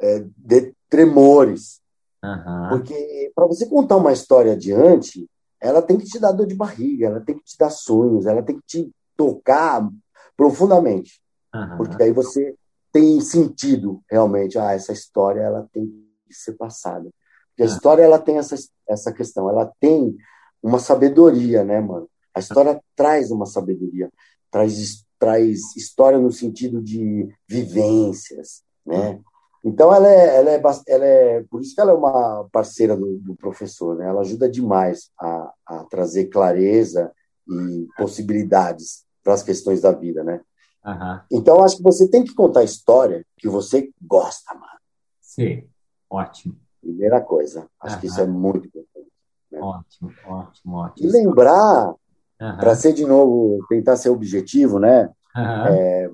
é, 0.00 0.24
dê 0.36 0.74
tremores. 0.88 1.80
Uhum. 2.24 2.68
Porque 2.70 3.32
para 3.34 3.46
você 3.46 3.66
contar 3.66 3.96
uma 3.96 4.12
história 4.12 4.52
adiante, 4.52 5.28
ela 5.60 5.82
tem 5.82 5.96
que 5.96 6.06
te 6.06 6.18
dar 6.18 6.32
dor 6.32 6.46
de 6.46 6.54
barriga, 6.54 7.06
ela 7.06 7.20
tem 7.20 7.36
que 7.36 7.44
te 7.44 7.56
dar 7.58 7.70
sonhos, 7.70 8.26
ela 8.26 8.42
tem 8.42 8.56
que 8.56 8.66
te 8.66 8.92
tocar 9.16 9.88
profundamente. 10.36 11.20
Uhum. 11.54 11.76
Porque 11.76 12.02
aí 12.02 12.12
você 12.12 12.54
tem 12.92 13.20
sentido 13.20 14.02
realmente, 14.10 14.58
ah, 14.58 14.72
essa 14.72 14.92
história 14.92 15.40
ela 15.40 15.68
tem 15.72 15.86
que 16.26 16.34
ser 16.34 16.52
passada. 16.52 17.08
Porque 17.50 17.62
a 17.62 17.66
história 17.66 18.02
ela 18.02 18.18
tem 18.18 18.38
essa, 18.38 18.56
essa 18.88 19.12
questão, 19.12 19.48
ela 19.48 19.70
tem 19.78 20.16
uma 20.62 20.78
sabedoria, 20.78 21.64
né, 21.64 21.80
mano? 21.80 22.08
A 22.34 22.40
história 22.40 22.80
traz 22.96 23.30
uma 23.30 23.44
sabedoria 23.44 24.10
traz, 24.52 25.04
traz 25.18 25.74
história 25.76 26.18
no 26.18 26.30
sentido 26.30 26.80
de 26.80 27.28
vivências, 27.48 28.62
né? 28.86 29.18
Então 29.64 29.94
ela 29.94 30.08
é, 30.08 30.36
ela 30.36 30.50
é, 30.50 30.62
ela 30.88 31.04
é, 31.04 31.42
por 31.44 31.60
isso 31.60 31.74
que 31.74 31.80
ela 31.80 31.92
é 31.92 31.94
uma 31.94 32.48
parceira 32.52 32.96
do, 32.96 33.18
do 33.18 33.34
professor, 33.34 33.96
né? 33.96 34.08
Ela 34.08 34.20
ajuda 34.20 34.48
demais 34.48 35.10
a, 35.18 35.52
a 35.66 35.84
trazer 35.84 36.26
clareza 36.26 37.12
e 37.48 37.88
possibilidades 37.96 39.04
para 39.22 39.34
as 39.34 39.42
questões 39.42 39.80
da 39.80 39.92
vida, 39.92 40.22
né? 40.22 40.40
Uhum. 40.84 41.20
Então 41.30 41.62
acho 41.62 41.76
que 41.76 41.82
você 41.82 42.08
tem 42.08 42.24
que 42.24 42.34
contar 42.34 42.60
a 42.60 42.64
história 42.64 43.24
que 43.36 43.48
você 43.48 43.90
gosta, 44.02 44.52
mano. 44.54 44.80
Sim, 45.20 45.64
ótimo. 46.10 46.56
Primeira 46.80 47.20
coisa, 47.20 47.68
acho 47.80 47.94
uhum. 47.94 48.00
que 48.00 48.06
isso 48.08 48.20
é 48.20 48.26
muito 48.26 48.66
importante. 48.66 49.12
Né? 49.52 49.60
Ótimo, 49.60 50.12
ótimo, 50.26 50.76
ótimo. 50.76 51.08
E 51.08 51.12
lembrar 51.12 51.94
Uhum. 52.42 52.56
Para 52.56 52.74
ser 52.74 52.92
de 52.92 53.06
novo, 53.06 53.64
tentar 53.68 53.96
ser 53.96 54.08
objetivo, 54.08 54.80
né? 54.80 55.08
Uhum. 55.36 55.66
É, 55.68 56.10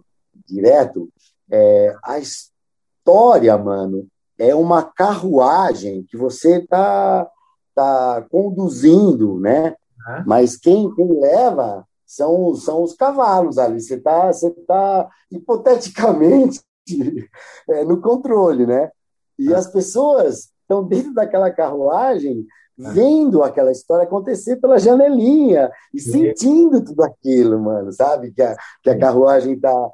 direto, 0.46 1.08
é, 1.50 1.96
a 2.04 2.18
história, 2.18 3.56
mano, 3.56 4.06
é 4.38 4.54
uma 4.54 4.82
carruagem 4.82 6.04
que 6.04 6.18
você 6.18 6.60
tá, 6.66 7.26
tá 7.74 8.26
conduzindo, 8.30 9.40
né? 9.40 9.70
Uhum. 9.70 10.24
Mas 10.26 10.54
quem, 10.54 10.94
quem 10.94 11.18
leva 11.18 11.86
são, 12.06 12.54
são 12.54 12.82
os 12.82 12.92
cavalos 12.92 13.56
ali. 13.56 13.80
Você 13.80 13.98
tá, 13.98 14.30
você 14.30 14.50
tá 14.50 15.08
hipoteticamente 15.30 16.60
é, 17.70 17.84
no 17.84 18.02
controle, 18.02 18.66
né? 18.66 18.90
E 19.38 19.54
as 19.54 19.66
pessoas 19.66 20.50
estão 20.60 20.84
dentro 20.84 21.14
daquela 21.14 21.50
carruagem. 21.50 22.46
Vendo 22.78 23.42
aquela 23.42 23.72
história 23.72 24.04
acontecer 24.04 24.56
pela 24.56 24.78
janelinha 24.78 25.70
e 25.92 26.00
sentindo 26.00 26.84
tudo 26.84 27.02
aquilo, 27.02 27.58
mano, 27.60 27.92
sabe? 27.92 28.30
Que 28.30 28.40
a, 28.40 28.56
que 28.82 28.90
a 28.90 28.98
carruagem 28.98 29.58
tá, 29.58 29.90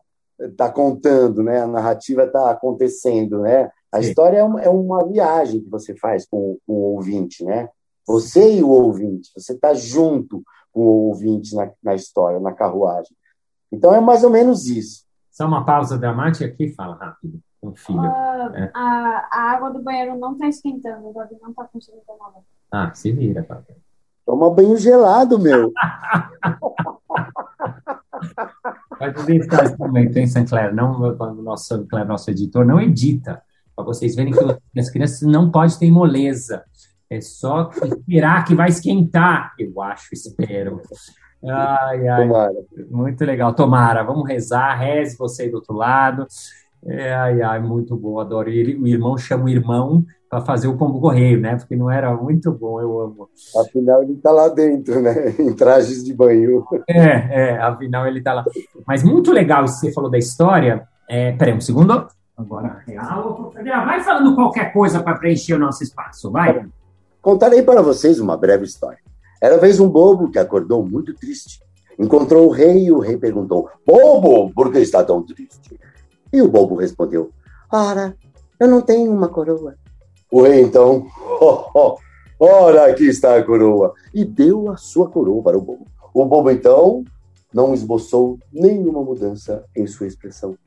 tá 0.57 0.71
contando, 0.71 1.43
né? 1.43 1.63
A 1.63 1.67
narrativa 1.67 2.27
tá 2.27 2.51
acontecendo, 2.51 3.41
né? 3.41 3.71
A 3.91 4.01
história 4.01 4.39
é 4.39 4.45
uma, 4.45 4.61
é 4.61 4.69
uma 4.69 5.07
viagem 5.07 5.63
que 5.63 5.71
você 5.71 5.97
faz 5.97 6.27
com, 6.27 6.59
com 6.67 6.73
o 6.75 6.95
ouvinte, 6.97 7.43
né? 7.45 7.69
Você 8.07 8.57
e 8.59 8.63
o 8.63 8.69
ouvinte, 8.69 9.31
você 9.35 9.57
tá 9.57 9.73
junto 9.73 10.43
com 10.71 10.81
o 10.83 11.09
ouvinte 11.09 11.55
na, 11.55 11.71
na 11.83 11.95
história, 11.95 12.39
na 12.39 12.53
carruagem. 12.53 13.17
Então 13.73 13.95
é 13.95 14.01
mais 14.01 14.23
ou 14.25 14.31
menos 14.31 14.67
isso. 14.67 15.05
Só 15.31 15.47
uma 15.47 15.65
pausa 15.65 15.97
dramática 15.97 16.45
aqui, 16.45 16.69
fala 16.75 16.97
rápido 16.97 17.41
filho. 17.73 18.01
Ah, 18.01 18.53
É. 18.55 18.71
a, 18.75 19.29
a 19.31 19.41
água 19.53 19.71
do 19.71 19.83
banheiro 19.83 20.19
não 20.19 20.37
tá 20.37 20.47
esquentando, 20.49 21.09
o 21.09 21.13
Davi 21.13 21.37
não 21.41 21.55
tá 21.55 21.65
conseguindo 21.65 22.03
tomar 22.07 22.31
banho. 22.31 22.45
Ah, 22.77 22.91
se 22.93 23.13
vira, 23.13 23.45
papai. 23.45 23.77
Toma 24.27 24.51
banho 24.53 24.77
gelado, 24.77 25.39
meu. 25.39 25.73
Pode 28.99 29.27
deixar 29.27 29.65
esse 29.65 29.79
momento, 29.79 30.17
hein, 30.17 30.27
Sancler? 30.27 30.75
Não, 30.75 30.93
o 31.01 31.43
nosso 31.43 31.67
Sancler, 31.67 32.05
nosso 32.05 32.31
editor, 32.31 32.65
não 32.65 32.81
edita. 32.81 33.41
Para 33.77 33.85
vocês 33.85 34.17
verem 34.17 34.33
que 34.33 34.81
as 34.81 34.91
crianças 34.91 35.23
não 35.23 35.51
podem 35.53 35.79
ter 35.79 35.91
moleza. 35.91 36.65
É 37.11 37.21
só 37.21 37.71
esperar 37.71 38.45
que 38.45 38.55
vai 38.57 38.69
esquentar. 38.71 39.53
Eu 39.59 39.81
acho, 39.83 40.09
espero. 40.13 40.81
Ai, 41.47 42.09
ai, 42.09 42.27
Tomara. 42.27 42.55
muito 42.91 43.25
legal. 43.25 43.55
Tomara, 43.55 44.03
vamos 44.03 44.27
rezar, 44.27 44.75
reze 44.79 45.17
você 45.17 45.43
aí 45.45 45.51
do 45.51 45.57
outro 45.57 45.75
lado. 45.77 46.27
É, 46.87 47.15
ai, 47.15 47.43
ai, 47.43 47.61
muito 47.61 47.95
bom, 47.97 48.19
adoro. 48.19 48.49
Ele- 48.49 48.77
o 48.77 48.87
irmão 48.89 49.17
chama 49.19 49.45
o 49.45 49.49
irmão 49.49 50.05
para 50.35 50.45
fazer 50.45 50.67
o 50.67 50.77
pombo 50.77 51.01
correio, 51.01 51.41
né? 51.41 51.55
Porque 51.55 51.77
não 51.77 51.89
era 51.89 52.13
muito 52.13 52.51
bom, 52.51 52.81
eu 52.81 53.01
amo. 53.01 53.29
Afinal, 53.57 54.03
ele 54.03 54.17
tá 54.17 54.33
lá 54.33 54.49
dentro, 54.49 55.01
né? 55.01 55.31
Em 55.39 55.53
trajes 55.55 56.03
de 56.03 56.13
banho. 56.13 56.65
É, 56.89 57.53
é, 57.53 57.59
afinal 57.59 58.05
ele 58.05 58.21
tá 58.21 58.35
lá. 58.35 58.45
Mas 58.85 59.05
muito 59.05 59.31
legal 59.31 59.65
isso 59.65 59.81
que 59.81 59.87
você 59.87 59.93
falou 59.93 60.11
da 60.11 60.19
história. 60.19 60.89
É, 61.09 61.31
peraí, 61.33 61.55
um 61.55 61.61
segundo. 61.61 62.09
Agora, 62.37 62.83
real. 62.85 63.53
Vai 63.55 64.03
falando 64.03 64.35
qualquer 64.35 64.73
coisa 64.73 65.01
para 65.01 65.17
preencher 65.17 65.55
o 65.55 65.59
nosso 65.59 65.85
espaço, 65.85 66.33
vai. 66.33 66.67
Contarei 67.23 67.63
para 67.63 67.81
vocês 67.81 68.19
uma 68.19 68.37
breve 68.37 68.65
história. 68.65 68.99
Era 69.41 69.57
vez 69.57 69.79
um 69.79 69.89
bobo 69.89 70.33
que 70.33 70.39
acordou 70.39 70.85
muito 70.85 71.15
triste. 71.15 71.61
Encontrou 71.97 72.49
o 72.49 72.51
rei 72.51 72.87
e 72.87 72.93
o 72.93 72.99
rei 72.99 73.17
perguntou: 73.17 73.71
Bobo, 73.87 74.53
por 74.53 74.73
que 74.73 74.79
está 74.79 75.05
tão 75.05 75.23
triste? 75.23 75.79
E 76.33 76.43
o 76.43 76.49
bobo 76.49 76.75
respondeu: 76.75 77.31
Ora, 77.71 78.17
eu 78.59 78.67
não 78.67 78.81
tenho 78.81 79.13
uma 79.13 79.29
coroa. 79.29 79.77
O 80.35 80.43
rei 80.43 80.63
então, 80.63 81.07
oh, 81.41 81.65
oh, 81.73 81.97
ora, 82.41 82.91
aqui 82.91 83.07
está 83.07 83.37
a 83.37 83.43
coroa. 83.45 83.95
E 84.13 84.25
deu 84.25 84.69
a 84.69 84.77
sua 84.77 85.09
coroa 85.09 85.41
para 85.41 85.57
o 85.57 85.61
bobo. 85.61 85.87
O 86.13 86.25
bobo 86.25 86.51
então 86.51 87.05
não 87.53 87.73
esboçou 87.73 88.41
nenhuma 88.53 89.01
mudança 89.01 89.65
em 89.77 89.87
sua 89.87 90.09
expressão. 90.09 90.59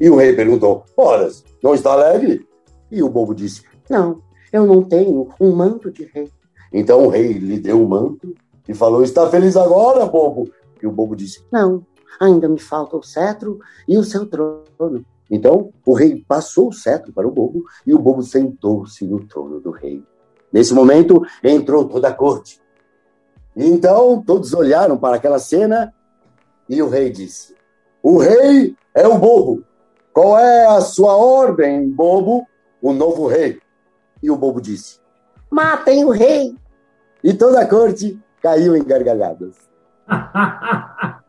E 0.00 0.08
o 0.08 0.16
rei 0.16 0.34
perguntou: 0.34 0.84
Horas, 0.96 1.44
não 1.62 1.74
está 1.74 1.92
alegre? 1.92 2.48
E 2.90 3.02
o 3.02 3.10
bobo 3.10 3.34
disse: 3.34 3.62
Não, 3.90 4.22
eu 4.50 4.64
não 4.64 4.82
tenho 4.82 5.28
um 5.38 5.54
manto 5.54 5.92
de 5.92 6.04
rei. 6.04 6.30
Então 6.72 7.04
o 7.04 7.08
rei 7.10 7.34
lhe 7.34 7.58
deu 7.58 7.84
o 7.84 7.86
manto 7.86 8.34
e 8.66 8.72
falou: 8.72 9.02
Está 9.02 9.28
feliz 9.28 9.54
agora, 9.54 10.06
bobo? 10.06 10.50
E 10.82 10.86
o 10.86 10.90
bobo 10.90 11.14
disse: 11.14 11.44
Não, 11.52 11.84
ainda 12.18 12.48
me 12.48 12.58
falta 12.58 12.96
o 12.96 13.02
cetro 13.02 13.58
e 13.86 13.98
o 13.98 14.02
seu 14.02 14.24
trono. 14.24 15.04
Então 15.30 15.72
o 15.84 15.94
rei 15.94 16.24
passou 16.26 16.68
o 16.68 16.72
cetro 16.72 17.12
para 17.12 17.26
o 17.26 17.30
bobo 17.30 17.64
e 17.86 17.94
o 17.94 17.98
bobo 17.98 18.22
sentou-se 18.22 19.06
no 19.06 19.26
trono 19.26 19.60
do 19.60 19.70
rei. 19.70 20.02
Nesse 20.52 20.74
momento 20.74 21.22
entrou 21.42 21.86
toda 21.88 22.08
a 22.08 22.12
corte. 22.12 22.60
Então 23.56 24.22
todos 24.22 24.52
olharam 24.52 24.96
para 24.96 25.16
aquela 25.16 25.38
cena 25.38 25.92
e 26.68 26.82
o 26.82 26.88
rei 26.88 27.10
disse: 27.10 27.54
O 28.02 28.18
rei 28.18 28.76
é 28.94 29.06
o 29.06 29.18
bobo. 29.18 29.64
Qual 30.12 30.38
é 30.38 30.66
a 30.66 30.80
sua 30.80 31.16
ordem, 31.16 31.90
bobo? 31.90 32.46
O 32.80 32.92
novo 32.92 33.26
rei. 33.26 33.60
E 34.22 34.30
o 34.30 34.36
bobo 34.36 34.60
disse: 34.60 35.00
Matem 35.50 36.04
o 36.04 36.10
rei. 36.10 36.54
E 37.22 37.32
toda 37.32 37.60
a 37.60 37.66
corte 37.66 38.18
caiu 38.40 38.76
em 38.76 38.84
gargalhadas. 38.84 39.56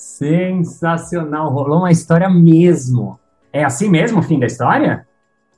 Sensacional, 0.00 1.50
rolou 1.52 1.80
uma 1.80 1.90
história 1.90 2.28
mesmo. 2.28 3.20
É 3.52 3.62
assim 3.64 3.88
mesmo 3.90 4.20
o 4.20 4.22
fim 4.22 4.38
da 4.38 4.46
história? 4.46 5.06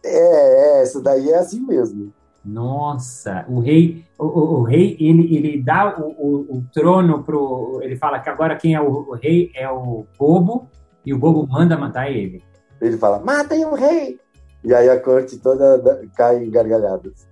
É, 0.05 0.79
é, 0.79 0.83
essa 0.83 1.01
daí 1.01 1.31
é 1.31 1.39
assim 1.39 1.61
mesmo. 1.65 2.13
Nossa, 2.45 3.45
o 3.49 3.61
rei, 3.61 4.05
o, 4.19 4.25
o- 4.27 4.61
o 4.61 4.63
rei, 4.65 4.97
ele, 4.99 5.37
ele 5.37 5.63
dá 5.63 5.97
o, 5.97 6.07
o- 6.09 6.57
o 6.59 6.65
trono 6.75 7.23
pro, 7.23 7.79
ele 7.83 7.95
fala 7.95 8.19
que 8.19 8.29
agora 8.29 8.57
quem 8.57 8.75
é 8.75 8.81
o, 8.81 9.13
rei 9.13 9.53
é 9.55 9.71
o 9.71 10.05
bobo 10.19 10.69
e 11.07 11.15
o 11.15 11.19
bobo 11.19 11.47
manda 11.47 11.79
matar 11.79 12.11
ele. 12.11 12.43
Ele 12.81 12.99
fala: 12.99 13.21
Matem 13.21 13.65
o 13.65 13.75
rei. 13.75 14.19
E 14.65 14.75
aí 14.75 14.89
a 14.91 14.99
corte 15.01 15.39
toda 15.39 15.79
da- 15.79 16.01
cai 16.17 16.43
em 16.45 16.51
gargalhadas. 16.51 17.29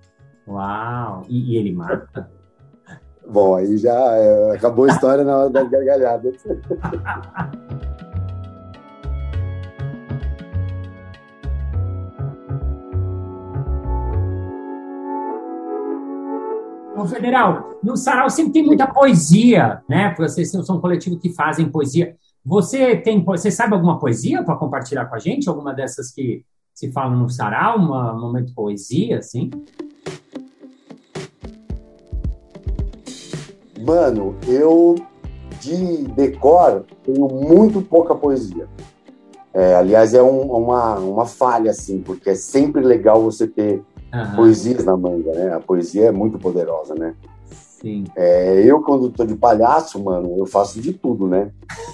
Uau! 0.47 1.25
E, 1.27 1.53
e 1.53 1.57
ele 1.57 1.73
mata? 1.73 2.31
Bom, 3.31 3.55
aí 3.55 3.77
já 3.77 3.93
é, 3.93 4.55
acabou 4.55 4.83
a 4.83 4.89
história 4.89 5.23
na 5.23 5.37
hora 5.37 5.49
das 5.49 5.69
gargalhadas. 5.69 6.35
Ô, 16.93 17.05
Federal, 17.05 17.79
no 17.81 17.95
Sarau 17.95 18.29
sempre 18.29 18.51
tem 18.51 18.65
muita 18.65 18.85
poesia, 18.85 19.81
né? 19.87 20.13
Vocês 20.17 20.51
são 20.51 20.75
um 20.75 20.81
coletivo 20.81 21.17
que 21.17 21.33
fazem 21.33 21.71
poesia. 21.71 22.17
Você 22.43 22.97
tem, 22.97 23.23
você 23.23 23.49
sabe 23.49 23.73
alguma 23.75 23.97
poesia 23.97 24.43
para 24.43 24.57
compartilhar 24.57 25.05
com 25.05 25.15
a 25.15 25.19
gente? 25.19 25.47
Alguma 25.47 25.73
dessas 25.73 26.11
que 26.11 26.43
se 26.73 26.91
falam 26.91 27.17
no 27.17 27.29
Sarau, 27.29 27.79
um 27.79 28.19
momento 28.19 28.47
de 28.47 28.53
poesia, 28.53 29.19
assim? 29.19 29.49
Mano, 33.85 34.35
eu 34.47 34.95
de 35.59 36.03
decor 36.09 36.85
tenho 37.03 37.27
muito 37.27 37.81
pouca 37.81 38.15
poesia. 38.15 38.67
É, 39.53 39.75
aliás, 39.75 40.13
é 40.13 40.21
um- 40.23 40.51
uma, 40.51 40.95
uma 40.95 41.25
falha, 41.25 41.71
assim, 41.71 42.01
porque 42.01 42.29
é 42.29 42.35
sempre 42.35 42.81
legal 42.81 43.21
você 43.21 43.47
ter 43.47 43.83
Aham, 44.13 44.35
poesias 44.35 44.85
na 44.85 44.95
manga, 44.95 45.31
né? 45.33 45.53
A 45.53 45.59
poesia 45.59 46.05
é 46.05 46.11
muito 46.11 46.37
poderosa, 46.39 46.95
né? 46.95 47.15
sim. 47.51 48.03
É, 48.15 48.61
eu, 48.63 48.81
quando 48.81 49.09
tô 49.09 49.25
de 49.25 49.35
palhaço, 49.35 50.01
mano, 50.01 50.35
eu 50.37 50.45
faço 50.45 50.79
de 50.79 50.93
tudo, 50.93 51.27
né? 51.27 51.51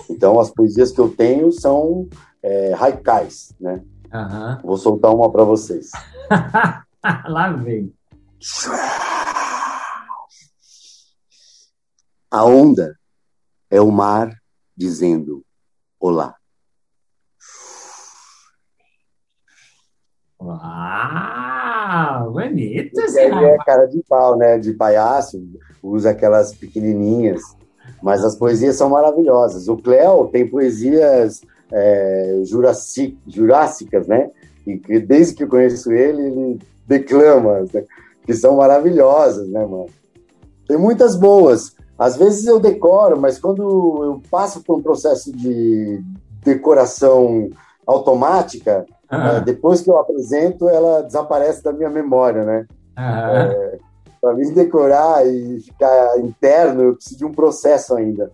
Então, 0.10 0.39
as 0.39 0.52
poesias 0.52 0.91
que 0.91 1.00
eu 1.00 1.10
tenho 1.10 1.52
são 1.52 2.08
é, 2.43 2.73
haikais, 2.73 3.54
né? 3.60 3.82
Aham. 4.13 4.60
Vou 4.63 4.78
soltar 4.78 5.13
uma 5.13 5.32
para 5.32 5.43
vocês. 5.43 5.89
Lá 7.28 7.52
vem. 7.52 7.91
A 12.38 12.45
onda 12.45 12.95
é 13.67 13.82
o 13.82 13.89
mar 13.89 14.32
dizendo 14.78 15.43
olá. 16.00 16.36
Uau! 20.39 22.32
Bonito 22.32 22.91
E 22.95 23.06
esse 23.06 23.19
aí 23.19 23.32
rapaz. 23.32 23.47
é 23.47 23.58
cara 23.65 23.86
de 23.88 24.04
pau, 24.08 24.38
né? 24.38 24.60
De 24.60 24.71
palhaço, 24.73 25.43
usa 25.82 26.12
aquelas 26.12 26.54
pequenininhas. 26.54 27.41
Mas 28.04 28.23
as 28.23 28.36
poesias 28.36 28.76
são 28.76 28.91
maravilhosas. 28.91 29.67
O 29.67 29.76
Cleo 29.76 30.28
tem 30.28 30.47
poesias 30.47 31.41
é, 31.71 32.41
jurassic, 32.45 33.17
jurássicas, 33.26 34.06
né? 34.06 34.30
E 34.67 34.78
que 34.78 35.00
desde 35.00 35.34
que 35.34 35.43
eu 35.43 35.50
conheço 35.50 35.91
ele, 35.91 36.21
ele 36.21 36.60
declama, 36.86 37.62
né? 37.73 37.84
que 38.23 38.34
são 38.36 38.58
maravilhosas, 38.58 39.50
né, 39.50 39.65
mano? 39.65 39.88
Tem 40.67 40.78
muitas 40.78 41.15
boas. 41.15 41.76
Às 41.98 42.16
vezes 42.16 42.46
eu 42.46 42.60
decoro, 42.60 43.20
mas 43.20 43.40
quando 43.40 44.04
eu 44.04 44.22
passo 44.30 44.62
por 44.64 44.78
um 44.78 44.84
processo 44.84 45.32
de 45.36 46.02
decoração 46.44 47.50
automática, 47.86 48.86
é, 49.12 49.16
Aham, 49.16 49.42
depois 49.42 49.82
que 49.82 49.90
eu 49.90 49.98
apresento, 49.98 50.70
ela 50.70 51.02
desaparece 51.02 51.64
da 51.64 51.74
minha 51.74 51.90
memória, 51.90 52.44
né? 52.44 52.68
aham. 52.98 53.56
Para 54.22 54.34
mim 54.34 54.52
decorar 54.52 55.26
e 55.26 55.60
ficar 55.62 56.20
interno, 56.20 56.84
eu 56.84 56.96
preciso 56.96 57.18
de 57.18 57.26
um 57.26 57.32
processo 57.32 57.96
ainda. 57.96 58.32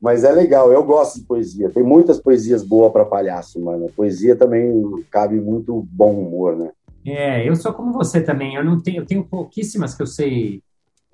Mas 0.00 0.24
é 0.24 0.30
legal, 0.30 0.72
eu 0.72 0.84
gosto 0.84 1.18
de 1.18 1.26
poesia. 1.26 1.70
Tem 1.70 1.82
muitas 1.82 2.20
poesias 2.20 2.62
boas 2.62 2.92
para 2.92 3.04
palhaço, 3.04 3.60
mano. 3.60 3.86
A 3.86 3.92
poesia 3.92 4.36
também 4.36 4.82
cabe 5.10 5.40
muito 5.40 5.86
bom 5.90 6.12
humor, 6.12 6.56
né? 6.56 6.70
É, 7.04 7.48
eu 7.48 7.54
sou 7.56 7.72
como 7.72 7.92
você 7.92 8.20
também. 8.20 8.54
Eu 8.54 8.64
não 8.64 8.80
tenho, 8.80 9.02
eu 9.02 9.06
tenho 9.06 9.24
pouquíssimas 9.24 9.94
que 9.94 10.02
eu 10.02 10.06
sei. 10.06 10.62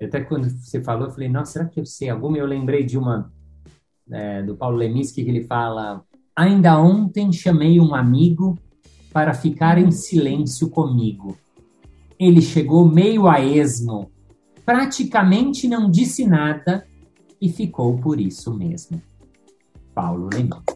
Até 0.01 0.21
quando 0.21 0.49
você 0.49 0.81
falou, 0.81 1.07
eu 1.07 1.11
falei, 1.11 1.29
nossa, 1.29 1.53
será 1.53 1.65
que 1.65 1.79
eu 1.79 1.85
sei 1.85 2.09
alguma? 2.09 2.37
Eu 2.37 2.45
lembrei 2.45 2.83
de 2.83 2.97
uma 2.97 3.31
é, 4.11 4.41
do 4.41 4.55
Paulo 4.55 4.77
Leminski 4.77 5.23
que 5.23 5.29
ele 5.29 5.43
fala: 5.45 6.03
Ainda 6.35 6.79
ontem 6.79 7.31
chamei 7.31 7.79
um 7.79 7.95
amigo 7.95 8.57
para 9.11 9.33
ficar 9.33 9.77
em 9.77 9.91
silêncio 9.91 10.69
comigo. 10.69 11.37
Ele 12.19 12.41
chegou 12.41 12.87
meio 12.87 13.27
a 13.27 13.39
esmo, 13.39 14.11
praticamente 14.65 15.67
não 15.67 15.89
disse 15.89 16.25
nada 16.25 16.85
e 17.39 17.49
ficou 17.49 17.97
por 17.97 18.19
isso 18.19 18.53
mesmo. 18.53 19.01
Paulo 19.93 20.29
Leminski. 20.33 20.73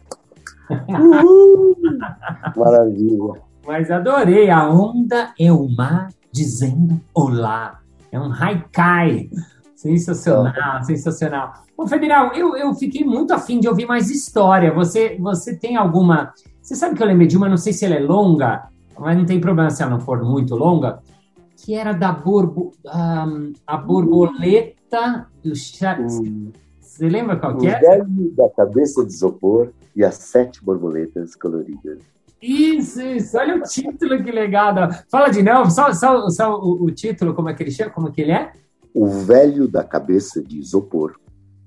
Maravilha. 2.56 3.42
Mas 3.66 3.90
adorei. 3.90 4.50
A 4.50 4.68
onda 4.70 5.32
é 5.38 5.52
o 5.52 5.68
mar 5.68 6.08
dizendo 6.32 7.00
olá. 7.14 7.80
É 8.10 8.18
um 8.18 8.32
haikai. 8.32 9.30
Sensacional, 9.74 10.82
sensacional. 10.82 11.52
Bom, 11.76 11.86
Federal, 11.86 12.34
eu, 12.34 12.56
eu 12.56 12.74
fiquei 12.74 13.04
muito 13.04 13.32
afim 13.32 13.60
de 13.60 13.68
ouvir 13.68 13.86
mais 13.86 14.10
história. 14.10 14.74
Você, 14.74 15.16
você 15.20 15.56
tem 15.56 15.76
alguma. 15.76 16.32
Você 16.60 16.74
sabe 16.74 16.96
que 16.96 17.02
eu 17.02 17.06
lembrei 17.06 17.28
de 17.28 17.36
uma, 17.36 17.48
não 17.48 17.56
sei 17.56 17.72
se 17.72 17.84
ela 17.84 17.94
é 17.94 18.00
longa, 18.00 18.68
mas 18.98 19.16
não 19.16 19.24
tem 19.24 19.40
problema 19.40 19.70
se 19.70 19.82
ela 19.82 19.92
não 19.92 20.00
for 20.00 20.22
muito 20.24 20.56
longa, 20.56 21.00
que 21.56 21.74
era 21.74 21.92
da 21.92 22.10
borbo, 22.10 22.72
um, 22.84 23.52
a 23.66 23.76
borboleta 23.76 25.28
do 25.44 25.54
chat. 25.54 26.00
Hum. 26.00 26.50
Você 26.80 27.08
lembra 27.08 27.36
qual 27.36 27.56
que 27.56 27.68
é? 27.68 27.80
Da 28.34 28.50
cabeça 28.56 29.04
de 29.04 29.12
isopor 29.12 29.70
e 29.94 30.04
as 30.04 30.16
sete 30.16 30.64
borboletas 30.64 31.36
coloridas. 31.36 32.00
Isso, 32.40 33.00
isso. 33.02 33.36
Olha 33.36 33.56
o 33.56 33.62
título 33.62 34.22
que 34.22 34.30
legal. 34.30 34.74
Fala 35.10 35.28
de 35.28 35.42
novo, 35.42 35.70
só, 35.70 35.92
só, 35.92 36.28
só 36.28 36.56
o, 36.56 36.84
o, 36.84 36.90
título, 36.90 37.34
como 37.34 37.48
é 37.48 37.54
que 37.54 37.62
ele 37.62 37.70
chama? 37.70 37.90
Como 37.90 38.08
é 38.08 38.12
que 38.12 38.20
ele 38.20 38.32
é? 38.32 38.52
O 38.94 39.06
velho 39.06 39.68
da 39.68 39.82
cabeça 39.84 40.42
de 40.42 40.58
isopor 40.58 41.18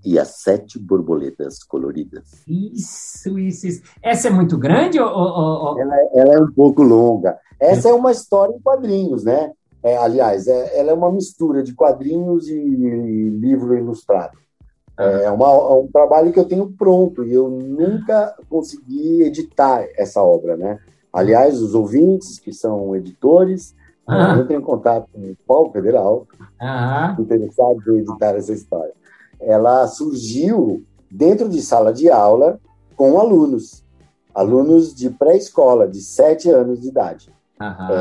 e 0.03 0.17
as 0.17 0.41
sete 0.41 0.79
borboletas 0.79 1.63
coloridas. 1.63 2.43
Isso, 2.47 3.37
isso, 3.37 3.67
isso. 3.67 3.81
Essa 4.01 4.29
é 4.29 4.31
muito 4.31 4.57
grande 4.57 4.99
ou... 4.99 5.07
ou, 5.07 5.65
ou... 5.65 5.79
Ela, 5.79 5.95
ela, 6.13 6.33
é 6.35 6.39
um 6.39 6.51
pouco 6.51 6.81
longa. 6.81 7.37
Essa 7.59 7.89
é 7.89 7.93
uma 7.93 8.11
história 8.11 8.53
em 8.55 8.59
quadrinhos, 8.59 9.23
né? 9.23 9.51
É, 9.83 9.97
aliás, 9.97 10.47
é, 10.47 10.79
ela 10.79 10.91
é 10.91 10.93
uma 10.93 11.11
mistura 11.11 11.63
de 11.63 11.73
quadrinhos 11.73 12.47
e, 12.47 12.53
e 12.53 13.29
livro 13.29 13.75
ilustrado. 13.75 14.37
É, 15.01 15.31
uma, 15.31 15.47
é 15.47 15.73
um 15.73 15.87
trabalho 15.87 16.31
que 16.31 16.39
eu 16.39 16.45
tenho 16.45 16.71
pronto 16.71 17.23
e 17.23 17.33
eu 17.33 17.49
nunca 17.49 18.35
consegui 18.49 19.23
editar 19.23 19.85
essa 19.95 20.21
obra, 20.21 20.55
né? 20.55 20.79
Aliás, 21.11 21.61
os 21.61 21.73
ouvintes 21.75 22.39
que 22.39 22.53
são 22.53 22.95
editores, 22.95 23.75
ah. 24.07 24.35
eu 24.37 24.47
tenho 24.47 24.61
contato 24.61 25.07
com 25.13 25.19
o 25.19 25.37
Paulo 25.47 25.71
Federal, 25.71 26.27
ah. 26.59 27.15
interessado 27.19 27.81
em 27.87 27.99
editar 27.99 28.35
essa 28.35 28.53
história. 28.53 28.93
Ela 29.39 29.87
surgiu 29.87 30.83
dentro 31.09 31.49
de 31.49 31.61
sala 31.61 31.91
de 31.91 32.09
aula 32.09 32.59
com 32.95 33.19
alunos, 33.19 33.83
alunos 34.33 34.93
de 34.93 35.09
pré-escola, 35.09 35.87
de 35.87 36.01
sete 36.01 36.49
anos 36.49 36.79
de 36.79 36.87
idade. 36.87 37.33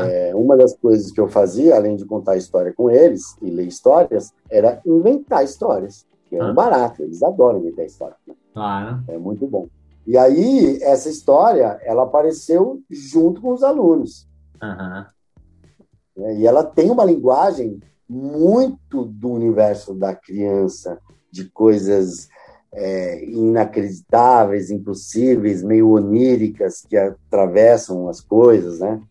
É, 0.09 0.31
uma 0.33 0.57
das 0.57 0.75
coisas 0.75 1.11
que 1.11 1.19
eu 1.19 1.27
fazia, 1.27 1.75
além 1.75 1.95
de 1.95 2.05
contar 2.05 2.35
história 2.35 2.73
com 2.75 2.89
eles 2.89 3.35
e 3.41 3.49
ler 3.49 3.67
histórias, 3.67 4.33
era 4.49 4.81
inventar 4.85 5.43
histórias 5.43 6.05
que 6.31 6.37
é 6.37 6.43
um 6.45 6.53
barato, 6.53 7.03
eles 7.03 7.21
adoram 7.21 7.59
inventar 7.59 7.85
história. 7.85 8.15
Né? 8.25 8.33
Claro. 8.53 9.03
É 9.09 9.17
muito 9.17 9.45
bom. 9.45 9.67
E 10.07 10.17
aí, 10.17 10.81
essa 10.81 11.09
história, 11.09 11.77
ela 11.83 12.03
apareceu 12.03 12.81
junto 12.89 13.41
com 13.41 13.51
os 13.51 13.63
alunos. 13.63 14.25
Uhum. 14.63 16.37
E 16.37 16.47
ela 16.47 16.63
tem 16.63 16.89
uma 16.89 17.03
linguagem 17.03 17.81
muito 18.07 19.03
do 19.03 19.29
universo 19.29 19.93
da 19.93 20.15
criança, 20.15 20.97
de 21.29 21.49
coisas 21.49 22.29
é, 22.73 23.25
inacreditáveis, 23.25 24.71
impossíveis, 24.71 25.61
meio 25.61 25.89
oníricas 25.89 26.85
que 26.87 26.95
atravessam 26.95 28.07
as 28.07 28.21
coisas, 28.21 28.79
né? 28.79 29.01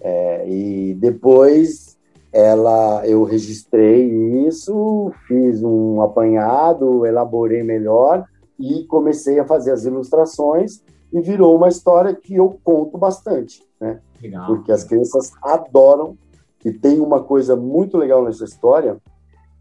É, 0.00 0.48
e 0.48 0.94
depois 0.94 1.95
ela 2.36 3.06
eu 3.06 3.24
registrei 3.24 4.04
isso, 4.46 5.10
fiz 5.26 5.62
um 5.62 6.02
apanhado, 6.02 7.06
elaborei 7.06 7.62
melhor 7.62 8.26
e 8.58 8.84
comecei 8.84 9.38
a 9.38 9.46
fazer 9.46 9.72
as 9.72 9.86
ilustrações 9.86 10.82
e 11.10 11.18
virou 11.22 11.56
uma 11.56 11.68
história 11.68 12.14
que 12.14 12.34
eu 12.34 12.60
conto 12.62 12.98
bastante, 12.98 13.66
né? 13.80 14.00
Legal. 14.22 14.46
Porque 14.48 14.70
as 14.70 14.84
crianças 14.84 15.32
adoram 15.42 16.18
e 16.62 16.70
tem 16.70 17.00
uma 17.00 17.22
coisa 17.22 17.56
muito 17.56 17.96
legal 17.96 18.22
nessa 18.22 18.44
história 18.44 18.98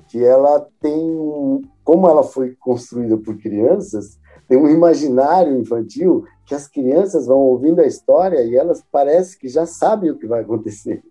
que 0.09 0.21
ela 0.21 0.67
tem 0.81 0.99
um, 0.99 1.61
como 1.81 2.09
ela 2.09 2.23
foi 2.23 2.57
construída 2.59 3.15
por 3.15 3.37
crianças, 3.37 4.19
tem 4.49 4.57
um 4.57 4.67
imaginário 4.67 5.57
infantil 5.57 6.25
que 6.45 6.53
as 6.53 6.67
crianças 6.67 7.25
vão 7.25 7.37
ouvindo 7.37 7.79
a 7.79 7.87
história 7.87 8.43
e 8.43 8.55
elas 8.55 8.83
parecem 8.91 9.39
que 9.39 9.47
já 9.47 9.65
sabem 9.65 10.11
o 10.11 10.17
que 10.17 10.27
vai 10.27 10.41
acontecer. 10.41 11.01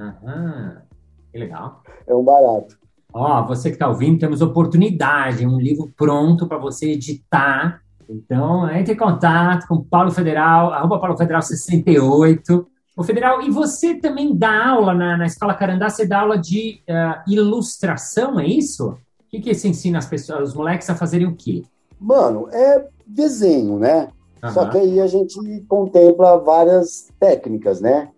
Aham. 0.00 0.82
Que 1.32 1.38
legal. 1.38 1.82
É 2.06 2.14
um 2.14 2.22
barato. 2.22 2.76
Ó, 3.12 3.44
você 3.46 3.70
que 3.70 3.76
está 3.76 3.88
ouvindo, 3.88 4.20
temos 4.20 4.40
oportunidade, 4.40 5.46
um 5.46 5.58
livro 5.58 5.92
pronto 5.96 6.46
para 6.46 6.58
você 6.58 6.92
editar. 6.92 7.80
Então, 8.08 8.70
entre 8.70 8.94
em 8.94 8.96
contato 8.96 9.66
com 9.66 9.82
Paulo 9.82 10.10
Federal, 10.10 10.72
arroba 10.72 10.98
Paulo 10.98 11.16
Federal 11.16 11.42
68. 11.42 12.66
O 12.96 13.02
Federal, 13.02 13.42
e 13.42 13.50
você 13.50 13.94
também 13.94 14.36
dá 14.36 14.68
aula 14.68 14.94
na, 14.94 15.16
na 15.16 15.26
Escola 15.26 15.54
Carandá, 15.54 15.88
você 15.88 16.06
dá 16.06 16.20
aula 16.20 16.38
de 16.38 16.82
uh, 16.88 17.30
ilustração, 17.30 18.38
é 18.38 18.46
isso? 18.46 18.90
O 18.90 18.96
que, 19.30 19.40
que 19.40 19.54
você 19.54 19.68
ensina 19.68 19.98
as 19.98 20.06
pessoas, 20.06 20.50
os 20.50 20.54
moleques 20.54 20.88
a 20.90 20.94
fazerem 20.94 21.26
o 21.26 21.34
quê? 21.34 21.62
Mano, 21.98 22.48
é 22.52 22.86
desenho, 23.06 23.78
né? 23.78 24.08
Uhum. 24.42 24.50
Só 24.50 24.68
que 24.68 24.76
aí 24.76 25.00
a 25.00 25.06
gente 25.06 25.34
contempla 25.66 26.38
várias 26.38 27.08
técnicas, 27.18 27.80
né? 27.80 28.10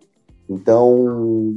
Então, 0.49 1.55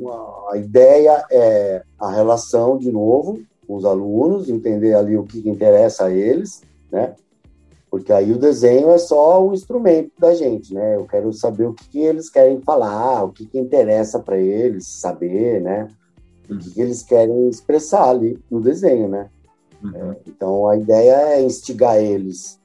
a 0.50 0.56
ideia 0.56 1.24
é 1.30 1.82
a 1.98 2.10
relação, 2.10 2.78
de 2.78 2.90
novo, 2.90 3.40
com 3.66 3.76
os 3.76 3.84
alunos, 3.84 4.48
entender 4.48 4.94
ali 4.94 5.16
o 5.16 5.24
que 5.24 5.46
interessa 5.48 6.06
a 6.06 6.10
eles, 6.10 6.62
né? 6.90 7.14
Porque 7.90 8.12
aí 8.12 8.32
o 8.32 8.38
desenho 8.38 8.90
é 8.90 8.98
só 8.98 9.44
o 9.44 9.54
instrumento 9.54 10.12
da 10.18 10.34
gente, 10.34 10.74
né? 10.74 10.96
Eu 10.96 11.06
quero 11.06 11.32
saber 11.32 11.66
o 11.66 11.74
que, 11.74 11.88
que 11.88 11.98
eles 11.98 12.28
querem 12.30 12.60
falar, 12.60 13.24
o 13.24 13.32
que, 13.32 13.46
que 13.46 13.58
interessa 13.58 14.18
para 14.18 14.38
eles 14.38 14.86
saber, 14.86 15.60
né? 15.60 15.88
O 16.48 16.56
que, 16.56 16.70
que, 16.70 16.80
eles 16.80 17.02
querem 17.02 17.48
expressar 17.48 18.08
ali 18.08 18.38
no 18.50 18.60
desenho, 18.60 19.08
né? 19.08 19.28
Uhum. 19.82 20.12
É, 20.12 20.16
então, 20.26 20.66
a 20.66 20.76
ideia 20.76 21.12
é 21.34 21.42
instigar 21.42 21.98
eles 21.98 22.58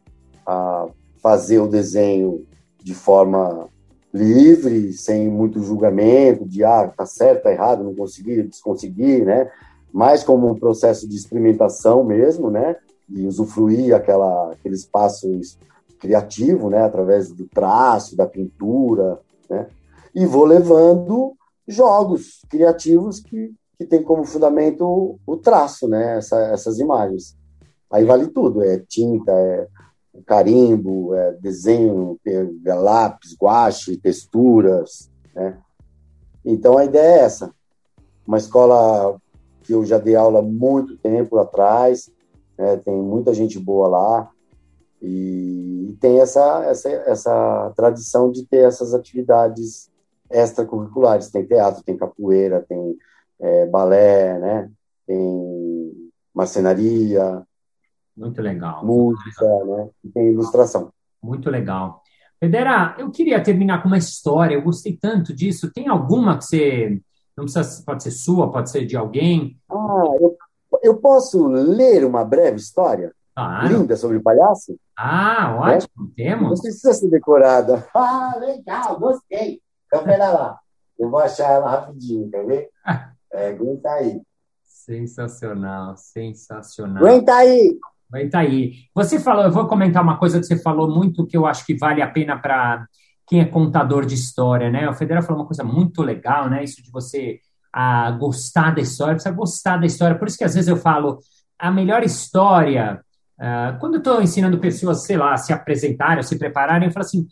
a 0.46 0.88
fazer 1.22 1.60
o 1.60 1.68
desenho 1.68 2.46
de 2.82 2.94
forma 2.94 3.70
livre, 4.14 4.94
sem 4.94 5.28
muito 5.28 5.62
julgamento, 5.64 6.46
de 6.46 6.64
ah, 6.64 6.88
tá 6.96 7.06
certo, 7.06 7.44
tá 7.44 7.52
errado, 7.52 7.84
não 7.84 7.96
consegui, 7.96 8.44
desconsegui, 8.44 9.22
né? 9.22 9.50
Mais 9.92 10.24
como 10.24 10.50
um 10.50 10.56
processo 10.56 11.08
de 11.08 11.16
experimentação 11.16 12.04
mesmo, 12.04 12.52
né? 12.52 12.76
E 13.10 13.26
usufruir 13.26 13.96
aquela, 13.96 14.52
aquele 14.52 14.76
espaço 14.76 15.28
criativo, 16.00 16.70
né? 16.70 16.84
Através 16.84 17.32
do 17.32 17.48
traço, 17.48 18.16
da 18.16 18.28
pintura, 18.28 19.20
né? 19.50 19.68
E 20.14 20.26
vou 20.26 20.46
levando 20.46 21.34
jogos 21.68 22.42
criativos 22.50 23.20
que, 23.20 23.52
que 23.78 23.86
tem 23.86 24.04
como 24.04 24.26
fundamento 24.26 25.20
o 25.26 25.38
traço, 25.38 25.88
né? 25.88 26.18
Essa, 26.18 26.38
essas 26.52 26.78
imagens. 26.78 27.36
Aí 27.92 28.06
vale 28.06 28.28
tudo, 28.28 28.64
é 28.64 28.78
tinta, 28.78 29.32
é 29.32 29.68
carimbo, 30.26 31.14
é, 31.16 31.34
desenho, 31.34 32.20
lápis, 32.66 33.36
guache, 33.40 33.98
texturas, 33.98 35.12
né? 35.36 35.58
Então 36.46 36.78
a 36.78 36.86
ideia 36.86 37.22
é 37.22 37.24
essa. 37.24 37.54
Uma 38.26 38.38
escola 38.38 39.20
que 39.64 39.74
eu 39.74 39.86
já 39.86 39.98
dei 39.98 40.16
aula 40.16 40.42
muito 40.42 40.98
tempo 40.98 41.38
atrás, 41.38 42.12
né? 42.58 42.78
tem 42.78 42.96
muita 42.96 43.34
gente 43.34 43.58
boa 43.58 43.88
lá 43.88 44.30
e 45.02 45.96
tem 46.00 46.20
essa, 46.20 46.64
essa, 46.66 46.90
essa 46.90 47.74
tradição 47.76 48.32
de 48.32 48.46
ter 48.46 48.68
essas 48.68 48.94
atividades 48.94 49.90
extracurriculares. 50.30 51.30
Tem 51.30 51.46
teatro, 51.46 51.84
tem 51.84 51.98
capoeira, 51.98 52.66
tem 52.68 52.98
é, 53.40 53.66
balé, 53.66 54.40
né? 54.40 54.72
tem 55.06 56.12
marcenaria, 56.34 57.44
muito 58.16 58.42
legal. 58.42 58.86
Música, 58.86 59.46
né? 59.66 59.90
E 60.04 60.10
tem 60.10 60.32
ilustração. 60.32 60.92
Muito 61.22 61.50
legal. 61.50 62.02
Federa, 62.40 62.96
eu 63.00 63.10
queria 63.10 63.42
terminar 63.42 63.82
com 63.82 63.88
uma 63.88 63.98
história. 63.98 64.56
Eu 64.56 64.62
gostei 64.62 64.98
tanto 64.98 65.34
disso. 65.34 65.72
Tem 65.72 65.88
alguma 65.88 66.38
que 66.38 66.46
você 66.46 67.02
não 67.38 67.46
precisa, 67.46 67.84
pode 67.86 68.04
ser 68.04 68.12
sua, 68.12 68.52
pode 68.52 68.70
ser 68.70 68.86
de 68.86 68.96
alguém? 68.96 69.58
Ah, 69.72 70.04
eu, 70.20 70.38
eu 70.84 70.98
posso 70.98 71.48
ler 71.48 72.06
uma 72.06 72.24
breve 72.24 72.58
história 72.58 73.14
claro. 73.36 73.68
linda 73.68 73.96
sobre 73.96 74.18
o 74.18 74.24
palhaço? 74.24 74.78
Ah, 74.98 75.56
ótimo, 75.60 76.12
é? 76.12 76.24
temos. 76.24 76.50
Não 76.50 76.62
precisa 76.62 76.94
ser 76.94 77.10
decorada. 77.10 77.88
Ah, 77.96 78.36
legal, 78.40 79.00
gostei. 79.00 79.62
Então, 79.88 80.04
pera 80.04 80.30
lá. 80.30 80.60
Eu 81.00 81.10
vou 81.10 81.20
achar 81.20 81.50
ela 81.50 81.70
rapidinho, 81.70 82.30
quer 82.30 82.46
ver? 82.46 82.70
É, 83.36 83.50
aguenta 83.50 83.90
aí. 83.90 84.22
Sensacional, 84.64 85.98
sensacional. 85.98 87.04
Aguenta 87.04 87.34
aí! 87.34 87.80
Vai 88.14 88.28
tá 88.28 88.40
aí. 88.42 88.74
Você 88.94 89.20
falou, 89.20 89.44
eu 89.44 89.52
vou 89.52 89.66
comentar 89.66 90.04
uma 90.04 90.20
coisa 90.20 90.40
que 90.40 90.46
você 90.46 90.56
falou 90.56 90.88
muito 90.88 91.26
que 91.26 91.36
eu 91.36 91.48
acho 91.48 91.66
que 91.66 91.76
vale 91.76 92.00
a 92.00 92.08
pena 92.08 92.38
para 92.38 92.86
quem 93.26 93.40
é 93.40 93.46
contador 93.46 94.06
de 94.06 94.14
história, 94.14 94.70
né? 94.70 94.88
O 94.88 94.94
Federal 94.94 95.24
falou 95.24 95.42
uma 95.42 95.48
coisa 95.48 95.64
muito 95.64 96.04
legal, 96.04 96.48
né? 96.48 96.64
Isso 96.64 96.84
de 96.84 96.92
você 96.92 97.40
a, 97.74 98.12
gostar 98.12 98.76
da 98.76 98.82
história, 98.82 99.16
precisa 99.16 99.34
gostar 99.34 99.78
da 99.78 99.88
história. 99.88 100.16
Por 100.16 100.28
isso 100.28 100.38
que 100.38 100.44
às 100.44 100.54
vezes 100.54 100.68
eu 100.68 100.78
falo 100.78 101.18
a 101.58 101.72
melhor 101.72 102.04
história. 102.04 103.02
Uh, 103.40 103.80
quando 103.80 103.96
eu 103.96 103.98
estou 103.98 104.22
ensinando 104.22 104.60
pessoas, 104.60 105.06
sei 105.06 105.18
lá, 105.18 105.36
se 105.36 105.52
apresentarem, 105.52 106.22
se 106.22 106.38
prepararem, 106.38 106.90
eu 106.90 106.94
falo 106.94 107.08
assim: 107.08 107.26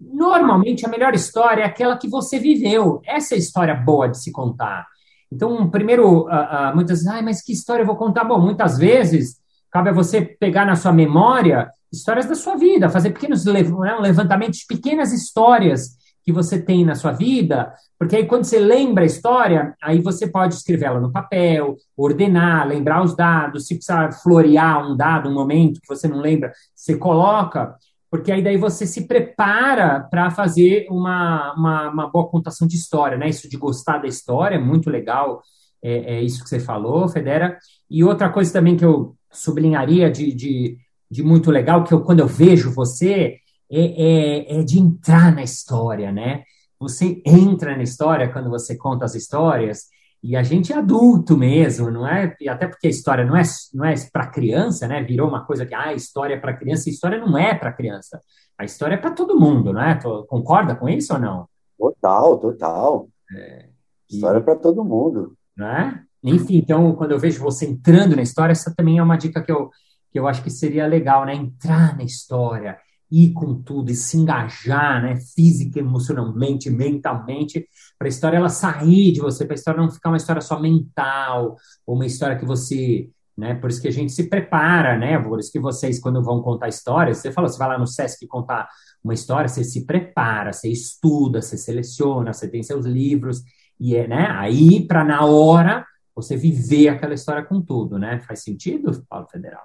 normalmente 0.00 0.86
a 0.86 0.88
melhor 0.88 1.14
história 1.14 1.62
é 1.62 1.66
aquela 1.66 1.96
que 1.96 2.08
você 2.08 2.38
viveu. 2.38 3.02
Essa 3.04 3.34
é 3.34 3.36
a 3.36 3.40
história 3.40 3.74
boa 3.74 4.08
de 4.08 4.22
se 4.22 4.30
contar. 4.30 4.86
Então, 5.32 5.68
primeiro, 5.68 6.28
uh, 6.28 6.28
uh, 6.28 6.74
muitas 6.76 7.00
vezes, 7.00 7.12
ah, 7.12 7.22
mas 7.22 7.42
que 7.42 7.52
história 7.52 7.82
eu 7.82 7.86
vou 7.86 7.96
contar? 7.96 8.22
Bom, 8.22 8.40
muitas 8.40 8.78
vezes 8.78 9.37
cabe 9.70 9.90
a 9.90 9.92
você 9.92 10.20
pegar 10.22 10.64
na 10.64 10.76
sua 10.76 10.92
memória 10.92 11.70
histórias 11.92 12.26
da 12.26 12.34
sua 12.34 12.56
vida, 12.56 12.90
fazer 12.90 13.10
pequenos 13.10 13.44
né, 13.44 13.62
um 13.72 14.00
levantamento 14.00 14.52
de 14.52 14.66
pequenas 14.66 15.12
histórias 15.12 15.96
que 16.22 16.32
você 16.32 16.60
tem 16.60 16.84
na 16.84 16.94
sua 16.94 17.12
vida, 17.12 17.72
porque 17.98 18.14
aí 18.14 18.26
quando 18.26 18.44
você 18.44 18.58
lembra 18.58 19.02
a 19.02 19.06
história, 19.06 19.74
aí 19.82 20.02
você 20.02 20.26
pode 20.26 20.54
escrevê-la 20.54 21.00
no 21.00 21.10
papel, 21.10 21.76
ordenar, 21.96 22.68
lembrar 22.68 23.02
os 23.02 23.16
dados, 23.16 23.66
se 23.66 23.74
precisar 23.74 24.12
florear 24.12 24.86
um 24.86 24.94
dado, 24.94 25.30
um 25.30 25.34
momento 25.34 25.80
que 25.80 25.88
você 25.88 26.06
não 26.06 26.20
lembra, 26.20 26.52
você 26.74 26.96
coloca, 26.96 27.74
porque 28.10 28.30
aí 28.30 28.42
daí 28.42 28.58
você 28.58 28.86
se 28.86 29.06
prepara 29.06 30.00
para 30.00 30.30
fazer 30.30 30.86
uma, 30.90 31.54
uma, 31.54 31.88
uma, 31.90 32.10
boa 32.10 32.28
contação 32.28 32.68
de 32.68 32.76
história, 32.76 33.16
né? 33.16 33.28
Isso 33.28 33.48
de 33.48 33.56
gostar 33.56 33.98
da 33.98 34.06
história 34.06 34.56
é 34.56 34.60
muito 34.60 34.90
legal, 34.90 35.42
é, 35.82 36.16
é 36.16 36.22
isso 36.22 36.42
que 36.42 36.48
você 36.48 36.60
falou, 36.60 37.08
Federa. 37.08 37.58
E 37.90 38.04
outra 38.04 38.28
coisa 38.28 38.52
também 38.52 38.76
que 38.76 38.84
eu 38.84 39.14
sublinharia 39.30 40.10
de, 40.10 40.32
de, 40.32 40.78
de 41.10 41.22
muito 41.22 41.50
legal, 41.50 41.84
que 41.84 41.92
eu, 41.92 42.02
quando 42.02 42.20
eu 42.20 42.26
vejo 42.26 42.72
você, 42.72 43.36
é, 43.70 43.80
é, 43.80 44.60
é 44.60 44.62
de 44.62 44.78
entrar 44.78 45.34
na 45.34 45.42
história, 45.42 46.10
né? 46.10 46.42
Você 46.80 47.20
entra 47.24 47.76
na 47.76 47.82
história 47.82 48.32
quando 48.32 48.48
você 48.48 48.76
conta 48.76 49.04
as 49.04 49.14
histórias, 49.14 49.86
e 50.22 50.36
a 50.36 50.42
gente 50.42 50.72
é 50.72 50.76
adulto 50.76 51.36
mesmo, 51.36 51.90
não 51.90 52.06
é? 52.06 52.34
E 52.40 52.48
até 52.48 52.66
porque 52.66 52.88
a 52.88 52.90
história 52.90 53.24
não 53.24 53.36
é, 53.36 53.42
não 53.72 53.84
é 53.84 53.94
para 54.12 54.26
criança, 54.26 54.88
né? 54.88 55.02
Virou 55.02 55.28
uma 55.28 55.44
coisa 55.44 55.64
que, 55.64 55.74
ah, 55.74 55.92
história 55.92 56.34
é 56.34 56.40
para 56.40 56.56
criança, 56.56 56.90
história 56.90 57.18
não 57.18 57.38
é 57.38 57.54
para 57.54 57.72
criança. 57.72 58.20
A 58.56 58.64
história 58.64 58.94
é 58.94 58.98
para 58.98 59.12
todo 59.12 59.38
mundo, 59.38 59.72
não 59.72 59.80
é? 59.80 59.98
Concorda 60.26 60.74
com 60.74 60.88
isso 60.88 61.14
ou 61.14 61.20
não? 61.20 61.48
Total, 61.78 62.36
total. 62.38 63.08
É, 63.32 63.68
história 64.10 64.38
é 64.38 64.42
para 64.42 64.56
todo 64.56 64.84
mundo. 64.84 65.36
Não 65.56 65.68
é? 65.68 66.02
Enfim, 66.22 66.58
então, 66.58 66.94
quando 66.94 67.12
eu 67.12 67.18
vejo 67.18 67.42
você 67.42 67.66
entrando 67.66 68.16
na 68.16 68.22
história, 68.22 68.52
essa 68.52 68.74
também 68.74 68.98
é 68.98 69.02
uma 69.02 69.16
dica 69.16 69.42
que 69.42 69.52
eu, 69.52 69.70
que 70.10 70.18
eu 70.18 70.26
acho 70.26 70.42
que 70.42 70.50
seria 70.50 70.86
legal, 70.86 71.24
né? 71.24 71.34
Entrar 71.34 71.96
na 71.96 72.02
história, 72.02 72.76
ir 73.10 73.32
com 73.32 73.54
tudo 73.62 73.90
e 73.90 73.94
se 73.94 74.16
engajar, 74.16 75.02
né, 75.02 75.16
física, 75.16 75.78
emocionalmente, 75.78 76.70
mentalmente, 76.70 77.66
para 77.98 78.06
a 78.06 78.10
história 78.10 78.36
ela 78.36 78.48
sair 78.48 79.12
de 79.12 79.20
você, 79.20 79.44
para 79.44 79.54
a 79.54 79.56
história 79.56 79.80
não 79.80 79.90
ficar 79.90 80.10
uma 80.10 80.16
história 80.16 80.42
só 80.42 80.60
mental, 80.60 81.56
ou 81.86 81.94
uma 81.94 82.06
história 82.06 82.36
que 82.36 82.44
você, 82.44 83.08
né, 83.36 83.54
por 83.54 83.70
isso 83.70 83.80
que 83.80 83.88
a 83.88 83.92
gente 83.92 84.12
se 84.12 84.28
prepara, 84.28 84.98
né, 84.98 85.18
por 85.18 85.38
isso 85.38 85.50
que 85.50 85.58
vocês 85.58 85.98
quando 85.98 86.22
vão 86.22 86.42
contar 86.42 86.68
histórias, 86.68 87.18
você 87.18 87.32
falou, 87.32 87.48
você 87.48 87.58
vai 87.58 87.68
lá 87.68 87.78
no 87.78 87.86
SESC 87.86 88.26
contar 88.26 88.68
uma 89.02 89.14
história, 89.14 89.48
você 89.48 89.64
se 89.64 89.86
prepara, 89.86 90.52
você 90.52 90.68
estuda, 90.68 91.40
você 91.40 91.56
seleciona, 91.56 92.32
você 92.32 92.46
tem 92.46 92.62
seus 92.62 92.84
livros, 92.84 93.42
e 93.80 93.96
é, 93.96 94.06
né, 94.06 94.26
aí 94.32 94.86
para 94.86 95.02
na 95.02 95.24
hora 95.24 95.86
você 96.18 96.36
viver 96.36 96.88
aquela 96.88 97.14
história 97.14 97.44
com 97.44 97.60
tudo, 97.60 97.96
né? 97.96 98.18
Faz 98.26 98.42
sentido, 98.42 99.04
Paulo 99.08 99.28
Federal? 99.30 99.62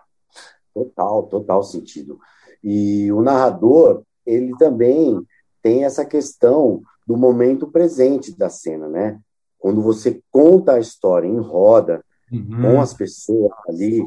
Total, 0.72 1.24
total 1.24 1.64
sentido. 1.64 2.20
E 2.64 3.12
o 3.12 3.22
narrador, 3.24 4.04
ele 4.24 4.56
também 4.58 5.20
tem 5.64 5.84
essa 5.84 6.06
questão 6.06 6.82
do 7.08 7.18
momento 7.18 7.68
presente 7.68 8.38
da 8.38 8.50
cena, 8.50 8.88
né? 8.88 9.20
Quando 9.58 9.82
você 9.82 10.22
conta 10.30 10.74
a 10.74 10.80
história 10.80 11.28
em 11.28 11.40
roda, 11.40 12.04
uhum. 12.32 12.62
com 12.62 12.82
as 12.82 12.94
pessoas 12.94 13.52
ali, 13.68 14.04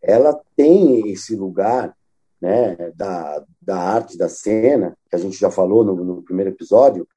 ela 0.00 0.38
tem 0.54 1.10
esse 1.10 1.34
lugar 1.34 1.96
né, 2.40 2.76
da, 2.94 3.44
da 3.60 3.76
arte 3.76 4.16
da 4.16 4.28
cena, 4.28 4.96
que 5.10 5.16
a 5.16 5.18
gente 5.18 5.36
já 5.36 5.50
falou 5.50 5.82
no, 5.82 5.96
no 5.96 6.22
primeiro 6.22 6.52
episódio, 6.52 7.08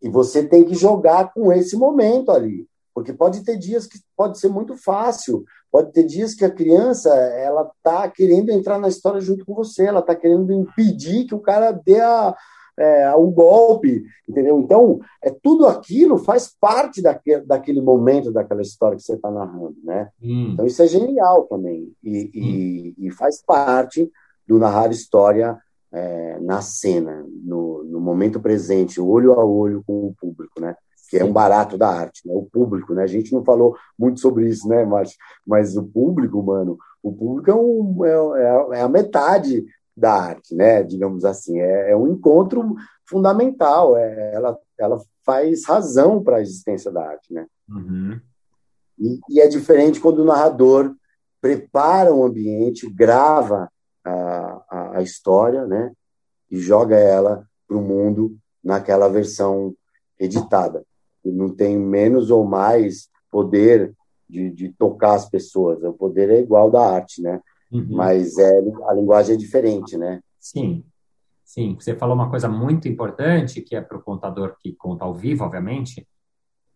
e 0.00 0.08
você 0.08 0.46
tem 0.46 0.64
que 0.64 0.74
jogar 0.74 1.32
com 1.32 1.52
esse 1.52 1.76
momento 1.76 2.30
ali. 2.30 2.68
Porque 2.98 3.12
pode 3.12 3.44
ter 3.44 3.56
dias 3.56 3.86
que 3.86 4.00
pode 4.16 4.40
ser 4.40 4.48
muito 4.48 4.76
fácil, 4.76 5.44
pode 5.70 5.92
ter 5.92 6.02
dias 6.02 6.34
que 6.34 6.44
a 6.44 6.50
criança 6.50 7.14
ela 7.14 7.70
tá 7.80 8.10
querendo 8.10 8.50
entrar 8.50 8.76
na 8.76 8.88
história 8.88 9.20
junto 9.20 9.46
com 9.46 9.54
você, 9.54 9.84
ela 9.84 10.02
tá 10.02 10.16
querendo 10.16 10.52
impedir 10.52 11.24
que 11.24 11.34
o 11.34 11.38
cara 11.38 11.70
dê 11.70 12.00
a, 12.00 12.34
é, 12.76 13.14
o 13.14 13.30
golpe, 13.30 14.04
entendeu? 14.28 14.58
Então, 14.58 14.98
é 15.22 15.30
tudo 15.30 15.68
aquilo 15.68 16.18
faz 16.18 16.52
parte 16.60 17.00
daquele, 17.00 17.42
daquele 17.42 17.80
momento, 17.80 18.32
daquela 18.32 18.62
história 18.62 18.96
que 18.96 19.04
você 19.04 19.14
está 19.14 19.30
narrando, 19.30 19.76
né? 19.84 20.08
Hum. 20.20 20.50
Então, 20.54 20.66
isso 20.66 20.82
é 20.82 20.88
genial 20.88 21.44
também 21.44 21.92
e, 22.02 22.24
hum. 22.24 22.30
e, 22.34 22.94
e, 23.06 23.10
faz 23.12 23.40
parte 23.40 24.10
do 24.44 24.58
narrar 24.58 24.90
história 24.90 25.56
é, 25.92 26.40
na 26.40 26.60
cena, 26.62 27.24
no, 27.44 27.84
no 27.84 28.00
momento 28.00 28.40
presente, 28.40 29.00
olho 29.00 29.34
a 29.34 29.44
olho 29.44 29.84
com 29.86 30.08
o 30.08 30.14
público, 30.20 30.60
né? 30.60 30.74
Que 31.08 31.16
é 31.16 31.24
um 31.24 31.32
barato 31.32 31.78
da 31.78 31.88
arte, 31.88 32.20
né? 32.26 32.34
O 32.36 32.44
público, 32.44 32.92
né? 32.92 33.02
A 33.02 33.06
gente 33.06 33.32
não 33.32 33.42
falou 33.42 33.76
muito 33.98 34.20
sobre 34.20 34.46
isso, 34.48 34.68
né, 34.68 34.84
Márcio? 34.84 35.16
Mas 35.44 35.74
o 35.74 35.82
público, 35.82 36.42
mano, 36.42 36.78
o 37.02 37.10
público 37.10 37.50
é, 37.50 37.54
um, 37.54 38.04
é, 38.04 38.78
é 38.78 38.82
a 38.82 38.88
metade 38.88 39.64
da 39.96 40.12
arte, 40.12 40.54
né? 40.54 40.82
Digamos 40.82 41.24
assim, 41.24 41.58
é, 41.58 41.92
é 41.92 41.96
um 41.96 42.08
encontro 42.08 42.76
fundamental. 43.08 43.96
É, 43.96 44.34
ela, 44.34 44.58
ela 44.78 45.02
faz 45.24 45.64
razão 45.64 46.22
para 46.22 46.36
a 46.36 46.42
existência 46.42 46.90
da 46.90 47.02
arte, 47.02 47.32
né? 47.32 47.46
Uhum. 47.68 48.20
E, 48.98 49.18
e, 49.30 49.40
é 49.40 49.48
diferente 49.48 50.00
quando 50.00 50.18
o 50.18 50.24
narrador 50.24 50.94
prepara 51.40 52.12
o 52.12 52.20
um 52.20 52.24
ambiente, 52.24 52.90
grava 52.90 53.70
a, 54.04 54.62
a, 54.68 54.98
a 54.98 55.02
história, 55.02 55.66
né? 55.66 55.90
E 56.50 56.58
joga 56.58 56.96
ela 56.96 57.46
para 57.66 57.76
o 57.76 57.82
mundo 57.82 58.36
naquela 58.62 59.08
versão 59.08 59.74
editada 60.18 60.84
não 61.32 61.50
tem 61.50 61.76
menos 61.76 62.30
ou 62.30 62.44
mais 62.44 63.08
poder 63.30 63.94
de, 64.28 64.50
de 64.50 64.68
tocar 64.70 65.14
as 65.14 65.28
pessoas. 65.28 65.82
O 65.82 65.92
poder 65.92 66.30
é 66.30 66.40
igual 66.40 66.70
da 66.70 66.80
arte, 66.80 67.22
né? 67.22 67.40
Uhum. 67.70 67.86
Mas 67.90 68.36
é, 68.38 68.58
a 68.88 68.94
linguagem 68.94 69.34
é 69.34 69.38
diferente, 69.38 69.96
né? 69.96 70.20
Sim. 70.38 70.84
Sim, 71.44 71.76
você 71.78 71.94
falou 71.94 72.14
uma 72.14 72.28
coisa 72.28 72.48
muito 72.48 72.86
importante, 72.88 73.62
que 73.62 73.74
é 73.74 73.80
para 73.80 73.96
o 73.96 74.02
contador 74.02 74.56
que 74.60 74.74
conta 74.74 75.04
ao 75.04 75.14
vivo, 75.14 75.44
obviamente, 75.44 76.06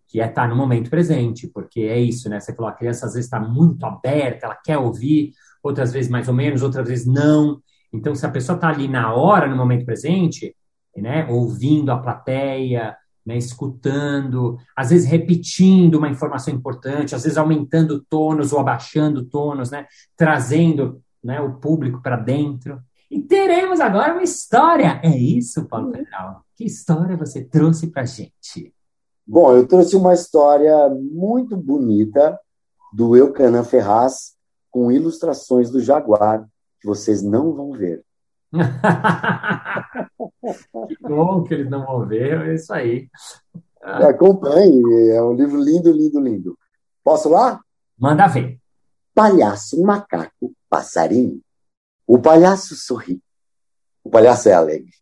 que 0.08 0.20
é 0.20 0.26
estar 0.26 0.42
tá 0.42 0.48
no 0.48 0.56
momento 0.56 0.88
presente, 0.88 1.46
porque 1.46 1.82
é 1.82 1.98
isso, 1.98 2.28
né? 2.28 2.40
Você 2.40 2.54
falou, 2.54 2.70
a 2.70 2.74
criança 2.74 3.06
às 3.06 3.12
vezes 3.12 3.26
está 3.26 3.38
muito 3.38 3.84
aberta, 3.84 4.46
ela 4.46 4.56
quer 4.56 4.78
ouvir, 4.78 5.32
outras 5.62 5.92
vezes 5.92 6.10
mais 6.10 6.26
ou 6.26 6.34
menos, 6.34 6.62
outras 6.62 6.88
vezes 6.88 7.06
não. 7.06 7.60
Então, 7.92 8.14
se 8.14 8.24
a 8.24 8.30
pessoa 8.30 8.56
está 8.56 8.68
ali 8.68 8.88
na 8.88 9.14
hora, 9.14 9.46
no 9.46 9.56
momento 9.56 9.84
presente, 9.84 10.56
né, 10.96 11.26
ouvindo 11.28 11.92
a 11.92 11.98
plateia, 11.98 12.96
né, 13.24 13.36
escutando, 13.36 14.58
às 14.76 14.90
vezes 14.90 15.08
repetindo 15.08 15.96
uma 15.96 16.08
informação 16.08 16.52
importante, 16.52 17.14
às 17.14 17.22
vezes 17.22 17.38
aumentando 17.38 18.00
tônus 18.08 18.52
ou 18.52 18.58
abaixando 18.58 19.24
tônus, 19.24 19.70
né, 19.70 19.86
trazendo 20.16 21.00
né, 21.22 21.40
o 21.40 21.54
público 21.54 22.02
para 22.02 22.16
dentro. 22.16 22.80
E 23.10 23.20
teremos 23.20 23.80
agora 23.80 24.12
uma 24.12 24.22
história. 24.22 25.00
É 25.02 25.16
isso, 25.16 25.66
Paulo 25.66 25.92
Federal? 25.92 26.42
Que 26.56 26.64
história 26.64 27.16
você 27.16 27.44
trouxe 27.44 27.88
para 27.88 28.04
gente? 28.04 28.74
Bom, 29.26 29.54
eu 29.54 29.66
trouxe 29.66 29.94
uma 29.94 30.14
história 30.14 30.88
muito 30.88 31.56
bonita 31.56 32.38
do 32.92 33.16
Eucanã 33.16 33.62
Ferraz 33.62 34.34
com 34.70 34.90
ilustrações 34.90 35.70
do 35.70 35.80
Jaguar, 35.80 36.48
que 36.80 36.86
vocês 36.86 37.22
não 37.22 37.52
vão 37.52 37.72
ver. 37.72 38.02
que 40.88 40.96
bom 41.00 41.42
que 41.42 41.54
eles 41.54 41.70
não 41.70 41.86
vão 41.86 42.06
ver, 42.06 42.48
é 42.48 42.54
isso 42.54 42.72
aí. 42.72 43.08
Ah. 43.82 44.08
Acompanhe, 44.08 45.10
é 45.10 45.22
um 45.22 45.32
livro 45.32 45.60
lindo, 45.60 45.90
lindo, 45.90 46.20
lindo. 46.20 46.58
Posso 47.02 47.28
lá? 47.28 47.60
Manda 47.98 48.26
ver. 48.28 48.60
Palhaço, 49.14 49.82
macaco, 49.82 50.54
passarinho. 50.68 51.40
O 52.06 52.18
palhaço 52.18 52.76
sorri. 52.76 53.22
O 54.04 54.10
palhaço 54.10 54.48
é 54.48 54.52
alegre. 54.52 54.92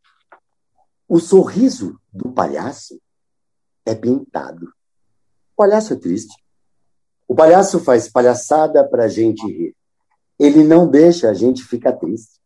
O 1.08 1.18
sorriso 1.18 1.98
do 2.12 2.30
palhaço 2.30 3.00
é 3.84 3.94
pintado. 3.94 4.66
O 4.66 5.56
palhaço 5.56 5.92
é 5.92 5.96
triste. 5.96 6.34
O 7.26 7.34
palhaço 7.34 7.80
faz 7.80 8.08
palhaçada 8.08 8.86
para 8.88 9.04
a 9.04 9.08
gente 9.08 9.44
rir. 9.46 9.74
Ele 10.38 10.64
não 10.64 10.88
deixa 10.88 11.28
a 11.28 11.34
gente 11.34 11.62
ficar 11.62 11.92
triste. 11.92 12.39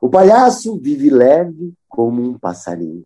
O 0.00 0.08
palhaço 0.08 0.78
vive 0.78 1.10
leve 1.10 1.74
como 1.88 2.22
um 2.22 2.38
passarinho. 2.38 3.04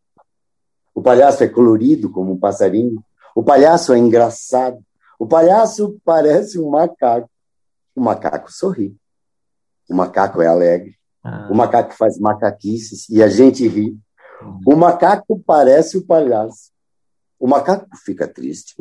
O 0.94 1.02
palhaço 1.02 1.42
é 1.42 1.48
colorido 1.48 2.08
como 2.10 2.32
um 2.32 2.38
passarinho. 2.38 3.04
O 3.34 3.42
palhaço 3.42 3.92
é 3.92 3.98
engraçado. 3.98 4.78
O 5.18 5.26
palhaço 5.26 6.00
parece 6.04 6.58
um 6.58 6.70
macaco. 6.70 7.28
O 7.96 8.00
macaco 8.00 8.52
sorri. 8.52 8.96
O 9.90 9.94
macaco 9.94 10.40
é 10.40 10.46
alegre. 10.46 10.96
Ah. 11.22 11.48
O 11.50 11.54
macaco 11.54 11.94
faz 11.94 12.18
macaquices 12.18 13.08
e 13.08 13.22
a 13.22 13.28
gente 13.28 13.66
ri. 13.66 13.98
Uhum. 14.40 14.60
O 14.66 14.76
macaco 14.76 15.40
parece 15.44 15.98
o 15.98 16.06
palhaço. 16.06 16.70
O 17.40 17.48
macaco 17.48 17.88
fica 18.04 18.28
triste. 18.28 18.76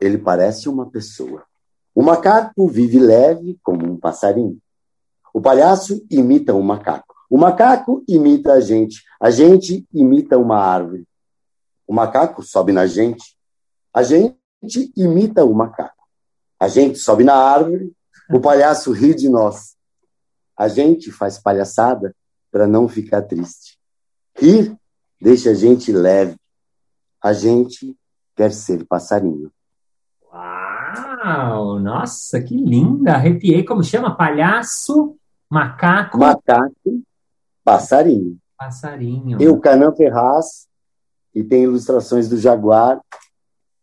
Ele 0.00 0.18
parece 0.18 0.68
uma 0.68 0.90
pessoa. 0.90 1.44
O 1.94 2.02
macaco 2.02 2.66
vive 2.66 2.98
leve 2.98 3.58
como 3.62 3.86
um 3.86 3.96
passarinho. 3.96 4.58
O 5.32 5.40
palhaço 5.40 6.04
imita 6.10 6.54
um 6.54 6.62
macaco. 6.62 7.09
O 7.30 7.38
macaco 7.38 8.02
imita 8.08 8.54
a 8.54 8.60
gente, 8.60 9.04
a 9.20 9.30
gente 9.30 9.86
imita 9.94 10.36
uma 10.36 10.58
árvore. 10.58 11.06
O 11.86 11.94
macaco 11.94 12.42
sobe 12.42 12.72
na 12.72 12.88
gente, 12.88 13.36
a 13.94 14.02
gente 14.02 14.92
imita 14.96 15.44
o 15.44 15.54
macaco. 15.54 16.04
A 16.58 16.66
gente 16.66 16.98
sobe 16.98 17.22
na 17.22 17.34
árvore, 17.34 17.92
o 18.28 18.40
palhaço 18.40 18.90
ri 18.90 19.14
de 19.14 19.28
nós. 19.28 19.76
A 20.56 20.66
gente 20.66 21.12
faz 21.12 21.38
palhaçada 21.38 22.14
para 22.50 22.66
não 22.66 22.88
ficar 22.88 23.22
triste. 23.22 23.78
Rir 24.36 24.76
deixa 25.20 25.50
a 25.50 25.54
gente 25.54 25.92
leve. 25.92 26.36
A 27.22 27.32
gente 27.32 27.96
quer 28.34 28.52
ser 28.52 28.84
passarinho. 28.86 29.52
Uau! 30.32 31.78
Nossa, 31.78 32.42
que 32.42 32.56
linda! 32.56 33.14
Arrepiei. 33.14 33.64
Como 33.64 33.84
chama? 33.84 34.16
Palhaço, 34.16 35.16
macaco, 35.48 36.18
Macaco, 36.18 37.02
passarinho. 37.78 38.38
passarinho. 38.58 39.40
Eu, 39.40 39.58
Canan 39.58 39.92
Ferraz, 39.94 40.66
e 41.34 41.44
tem 41.44 41.64
ilustrações 41.64 42.28
do 42.28 42.36
Jaguar. 42.36 43.00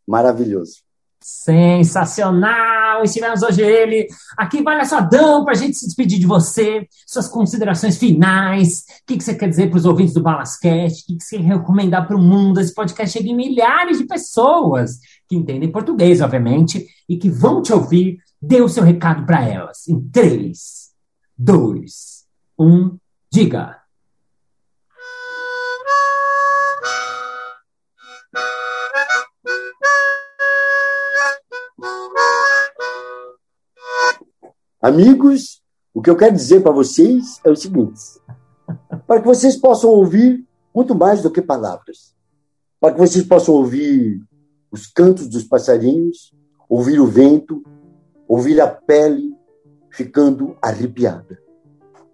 Maravilhoso. 0.08 0.88
Sensacional! 1.22 3.04
Estivemos 3.04 3.42
hoje 3.44 3.62
ele 3.62 4.08
aqui, 4.38 4.64
palhaçadão, 4.64 5.44
para 5.44 5.54
a 5.54 5.58
gente 5.58 5.76
se 5.76 5.86
despedir 5.86 6.20
de 6.20 6.26
você, 6.26 6.88
suas 7.06 7.28
considerações 7.28 7.98
finais, 7.98 8.80
o 8.80 9.06
que, 9.06 9.18
que 9.18 9.24
você 9.24 9.36
quer 9.36 9.50
dizer 9.50 9.70
para 9.70 9.78
os 9.78 9.86
ouvintes 9.86 10.14
do 10.14 10.22
Balascast, 10.22 11.04
o 11.04 11.06
que, 11.06 11.18
que 11.18 11.24
você 11.24 11.38
quer 11.38 11.44
recomendar 11.44 12.08
para 12.08 12.16
o 12.16 12.22
mundo. 12.22 12.62
Esse 12.62 12.74
podcast 12.74 13.18
chega 13.18 13.30
em 13.30 13.36
milhares 13.36 13.98
de 13.98 14.06
pessoas 14.06 15.00
que 15.28 15.36
entendem 15.36 15.72
português, 15.72 16.22
obviamente, 16.22 16.88
e 17.10 17.18
que 17.18 17.30
vão 17.30 17.62
te 17.62 17.74
ouvir. 17.74 18.20
Dê 18.42 18.62
o 18.62 18.70
seu 18.70 18.84
recado 18.84 19.26
para 19.26 19.44
elas. 19.44 19.88
Em 19.88 20.00
3, 20.00 20.92
2, 21.38 22.26
1, 22.58 22.98
diga! 23.30 23.77
Amigos, 34.88 35.62
o 35.94 36.02
que 36.02 36.10
eu 36.10 36.16
quero 36.16 36.34
dizer 36.34 36.62
para 36.62 36.72
vocês 36.72 37.42
é 37.44 37.50
o 37.50 37.56
seguinte: 37.58 38.00
para 39.06 39.20
que 39.20 39.28
vocês 39.28 39.58
possam 39.58 39.90
ouvir 39.90 40.48
muito 40.74 40.96
mais 40.96 41.22
do 41.22 41.30
que 41.30 41.42
palavras, 41.42 42.16
para 42.80 42.94
que 42.94 43.00
vocês 43.02 43.26
possam 43.26 43.56
ouvir 43.56 44.22
os 44.72 44.88
cantos 44.88 45.28
dos 45.28 45.44
passarinhos, 45.44 46.34
ouvir 46.70 47.02
o 47.02 47.06
vento, 47.06 47.62
ouvir 48.30 48.62
a 48.62 48.68
pele 48.68 49.36
ficando 49.92 50.56
arrepiada. 50.62 51.38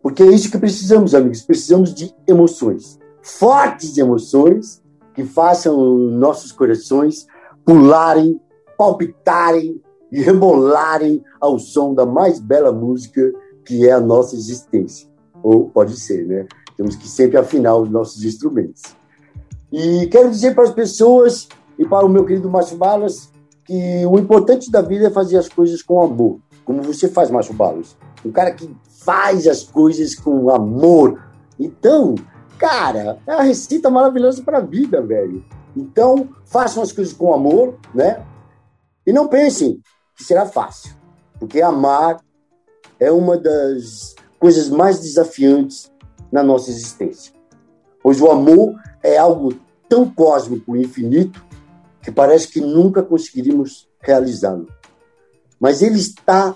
Porque 0.02 0.24
é 0.24 0.32
isso 0.32 0.50
que 0.50 0.58
precisamos, 0.58 1.14
amigos. 1.14 1.44
Precisamos 1.44 1.94
de 1.94 2.12
emoções, 2.26 2.98
fortes 3.22 3.96
emoções 4.00 4.82
que 5.14 5.24
façam 5.24 5.96
nossos 5.96 6.52
corações 6.52 7.28
pularem, 7.64 8.42
palpitarem 8.76 9.80
e 10.14 10.22
rebolarem 10.22 11.24
ao 11.42 11.58
som 11.58 11.92
da 11.92 12.06
mais 12.06 12.40
bela 12.40 12.72
música 12.72 13.34
que 13.66 13.88
é 13.88 13.92
a 13.92 14.00
nossa 14.00 14.36
existência. 14.36 15.10
Ou 15.42 15.70
pode 15.70 16.00
ser, 16.00 16.28
né? 16.28 16.46
Temos 16.78 16.96
que 16.96 17.08
sempre 17.08 17.38
afinar 17.38 17.76
os 17.76 17.90
nossos 17.90 18.24
instrumentos. 18.24 18.84
E 19.72 20.06
quero 20.08 20.30
dizer 20.30 20.54
para 20.54 20.66
as 20.66 20.72
pessoas 20.72 21.48
e 21.80 21.86
para 21.86 22.06
o 22.06 22.10
meu 22.10 22.24
querido 22.26 22.48
Márcio 22.48 22.78
Balas 22.78 23.32
que 23.66 24.06
o 24.06 24.20
importante 24.20 24.70
da 24.70 24.82
vida 24.82 25.08
é 25.08 25.10
fazer 25.10 25.38
as 25.38 25.50
coisas 25.50 25.82
com 25.82 26.00
amor, 26.02 26.40
como 26.64 26.84
você 26.84 27.08
faz, 27.08 27.32
Márcio 27.32 27.56
Balas. 27.56 27.98
Um 28.24 28.32
cara 28.32 28.52
que 28.52 28.70
faz 29.04 29.48
as 29.48 29.64
coisas 29.64 30.14
com 30.14 30.50
amor. 30.52 31.24
Então, 31.60 32.14
cara, 32.60 33.18
é 33.26 33.34
uma 33.34 33.44
receita 33.44 33.90
maravilhosa 33.90 34.44
para 34.44 34.60
a 34.60 34.62
vida, 34.62 35.02
velho. 35.02 35.44
Então, 35.76 36.30
façam 36.46 36.84
as 36.84 36.92
coisas 36.92 37.14
com 37.14 37.34
amor, 37.34 37.80
né? 37.96 38.24
E 39.06 39.12
não 39.12 39.28
pensem 39.28 39.82
será 40.16 40.46
fácil, 40.46 40.96
porque 41.40 41.62
amar 41.62 42.22
é 43.00 43.12
uma 43.12 43.38
das 43.38 44.16
coisas 44.40 44.70
mais 44.70 45.00
desafiantes 45.00 45.92
na 46.32 46.44
nossa 46.44 46.70
existência. 46.70 47.34
Pois 48.02 48.20
o 48.20 48.30
amor 48.30 48.76
é 49.02 49.18
algo 49.18 49.54
tão 49.88 50.10
cósmico 50.10 50.76
e 50.76 50.82
infinito 50.82 51.44
que 52.02 52.12
parece 52.12 52.48
que 52.50 52.60
nunca 52.60 53.02
conseguiríamos 53.02 53.88
realizá-lo. 54.00 54.68
Mas 55.60 55.82
ele 55.82 55.98
está 55.98 56.56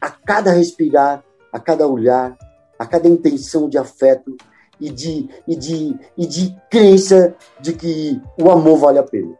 a 0.00 0.10
cada 0.10 0.52
respirar, 0.52 1.24
a 1.52 1.58
cada 1.58 1.86
olhar, 1.86 2.36
a 2.78 2.84
cada 2.84 3.08
intenção 3.08 3.68
de 3.68 3.78
afeto 3.78 4.36
e 4.80 4.90
de, 4.90 5.30
e 5.46 5.56
de, 5.56 5.96
e 6.18 6.26
de 6.26 6.56
crença 6.68 7.34
de 7.60 7.72
que 7.72 8.20
o 8.38 8.50
amor 8.50 8.78
vale 8.78 8.98
a 8.98 9.02
pena. 9.02 9.34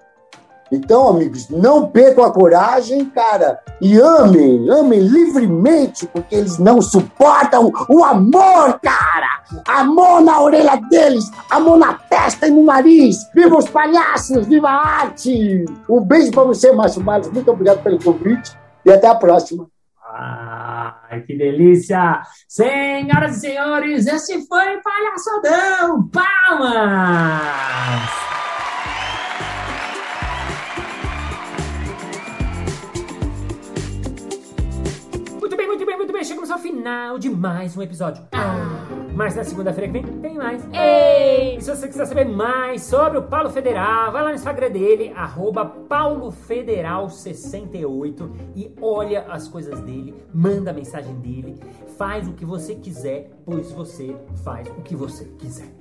Então, 0.72 1.10
amigos, 1.10 1.50
não 1.50 1.90
percam 1.90 2.24
a 2.24 2.32
coragem, 2.32 3.04
cara, 3.04 3.60
e 3.78 4.00
amem, 4.00 4.70
amem 4.70 5.00
livremente, 5.00 6.06
porque 6.06 6.34
eles 6.34 6.56
não 6.56 6.80
suportam 6.80 7.70
o 7.90 8.02
amor, 8.02 8.80
cara! 8.80 9.42
Amor 9.68 10.22
na 10.22 10.40
orelha 10.40 10.76
deles, 10.88 11.30
amor 11.50 11.76
na 11.76 11.92
testa 11.92 12.48
e 12.48 12.50
no 12.50 12.64
nariz! 12.64 13.18
Viva 13.34 13.58
os 13.58 13.68
palhaços, 13.68 14.46
viva 14.46 14.70
a 14.70 15.02
arte! 15.02 15.66
Um 15.86 16.00
beijo 16.00 16.30
pra 16.30 16.44
você, 16.44 16.72
Márcio 16.72 17.04
Marlos, 17.04 17.30
muito 17.30 17.50
obrigado 17.50 17.82
pelo 17.82 18.02
convite 18.02 18.56
e 18.86 18.90
até 18.90 19.08
a 19.08 19.14
próxima. 19.14 19.66
Ai, 20.10 21.20
que 21.20 21.36
delícia! 21.36 22.22
Senhoras 22.48 23.36
e 23.36 23.40
senhores, 23.40 24.06
esse 24.06 24.46
foi 24.46 24.80
Palhaçadão! 24.80 26.08
Palmas! 26.08 28.21
Final 36.82 37.16
de 37.16 37.30
mais 37.30 37.76
um 37.76 37.82
episódio. 37.82 38.24
Ah, 38.32 38.56
mas 39.14 39.36
na 39.36 39.44
segunda-feira 39.44 39.86
que 39.86 39.92
vem 40.00 40.18
tem 40.18 40.34
mais. 40.34 40.66
Ei! 40.72 41.56
E 41.56 41.60
se 41.60 41.70
você 41.70 41.86
quiser 41.86 42.06
saber 42.06 42.24
mais 42.24 42.82
sobre 42.82 43.18
o 43.18 43.22
Paulo 43.22 43.50
Federal, 43.50 44.10
vai 44.10 44.20
lá 44.20 44.30
no 44.30 44.34
Instagram 44.34 44.72
dele, 44.72 45.12
arroba 45.14 45.64
paulofederal68 45.64 48.30
e 48.56 48.74
olha 48.80 49.26
as 49.30 49.46
coisas 49.46 49.78
dele, 49.82 50.12
manda 50.34 50.72
a 50.72 50.74
mensagem 50.74 51.14
dele, 51.20 51.54
faz 51.96 52.26
o 52.26 52.32
que 52.32 52.44
você 52.44 52.74
quiser, 52.74 53.30
pois 53.44 53.70
você 53.70 54.16
faz 54.42 54.66
o 54.66 54.82
que 54.82 54.96
você 54.96 55.26
quiser. 55.38 55.72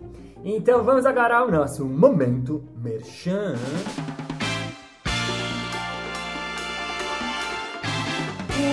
Então 0.44 0.84
vamos 0.84 1.08
agora 1.08 1.38
ao 1.38 1.50
nosso 1.50 1.84
momento 1.84 2.64
merchan. 2.78 3.56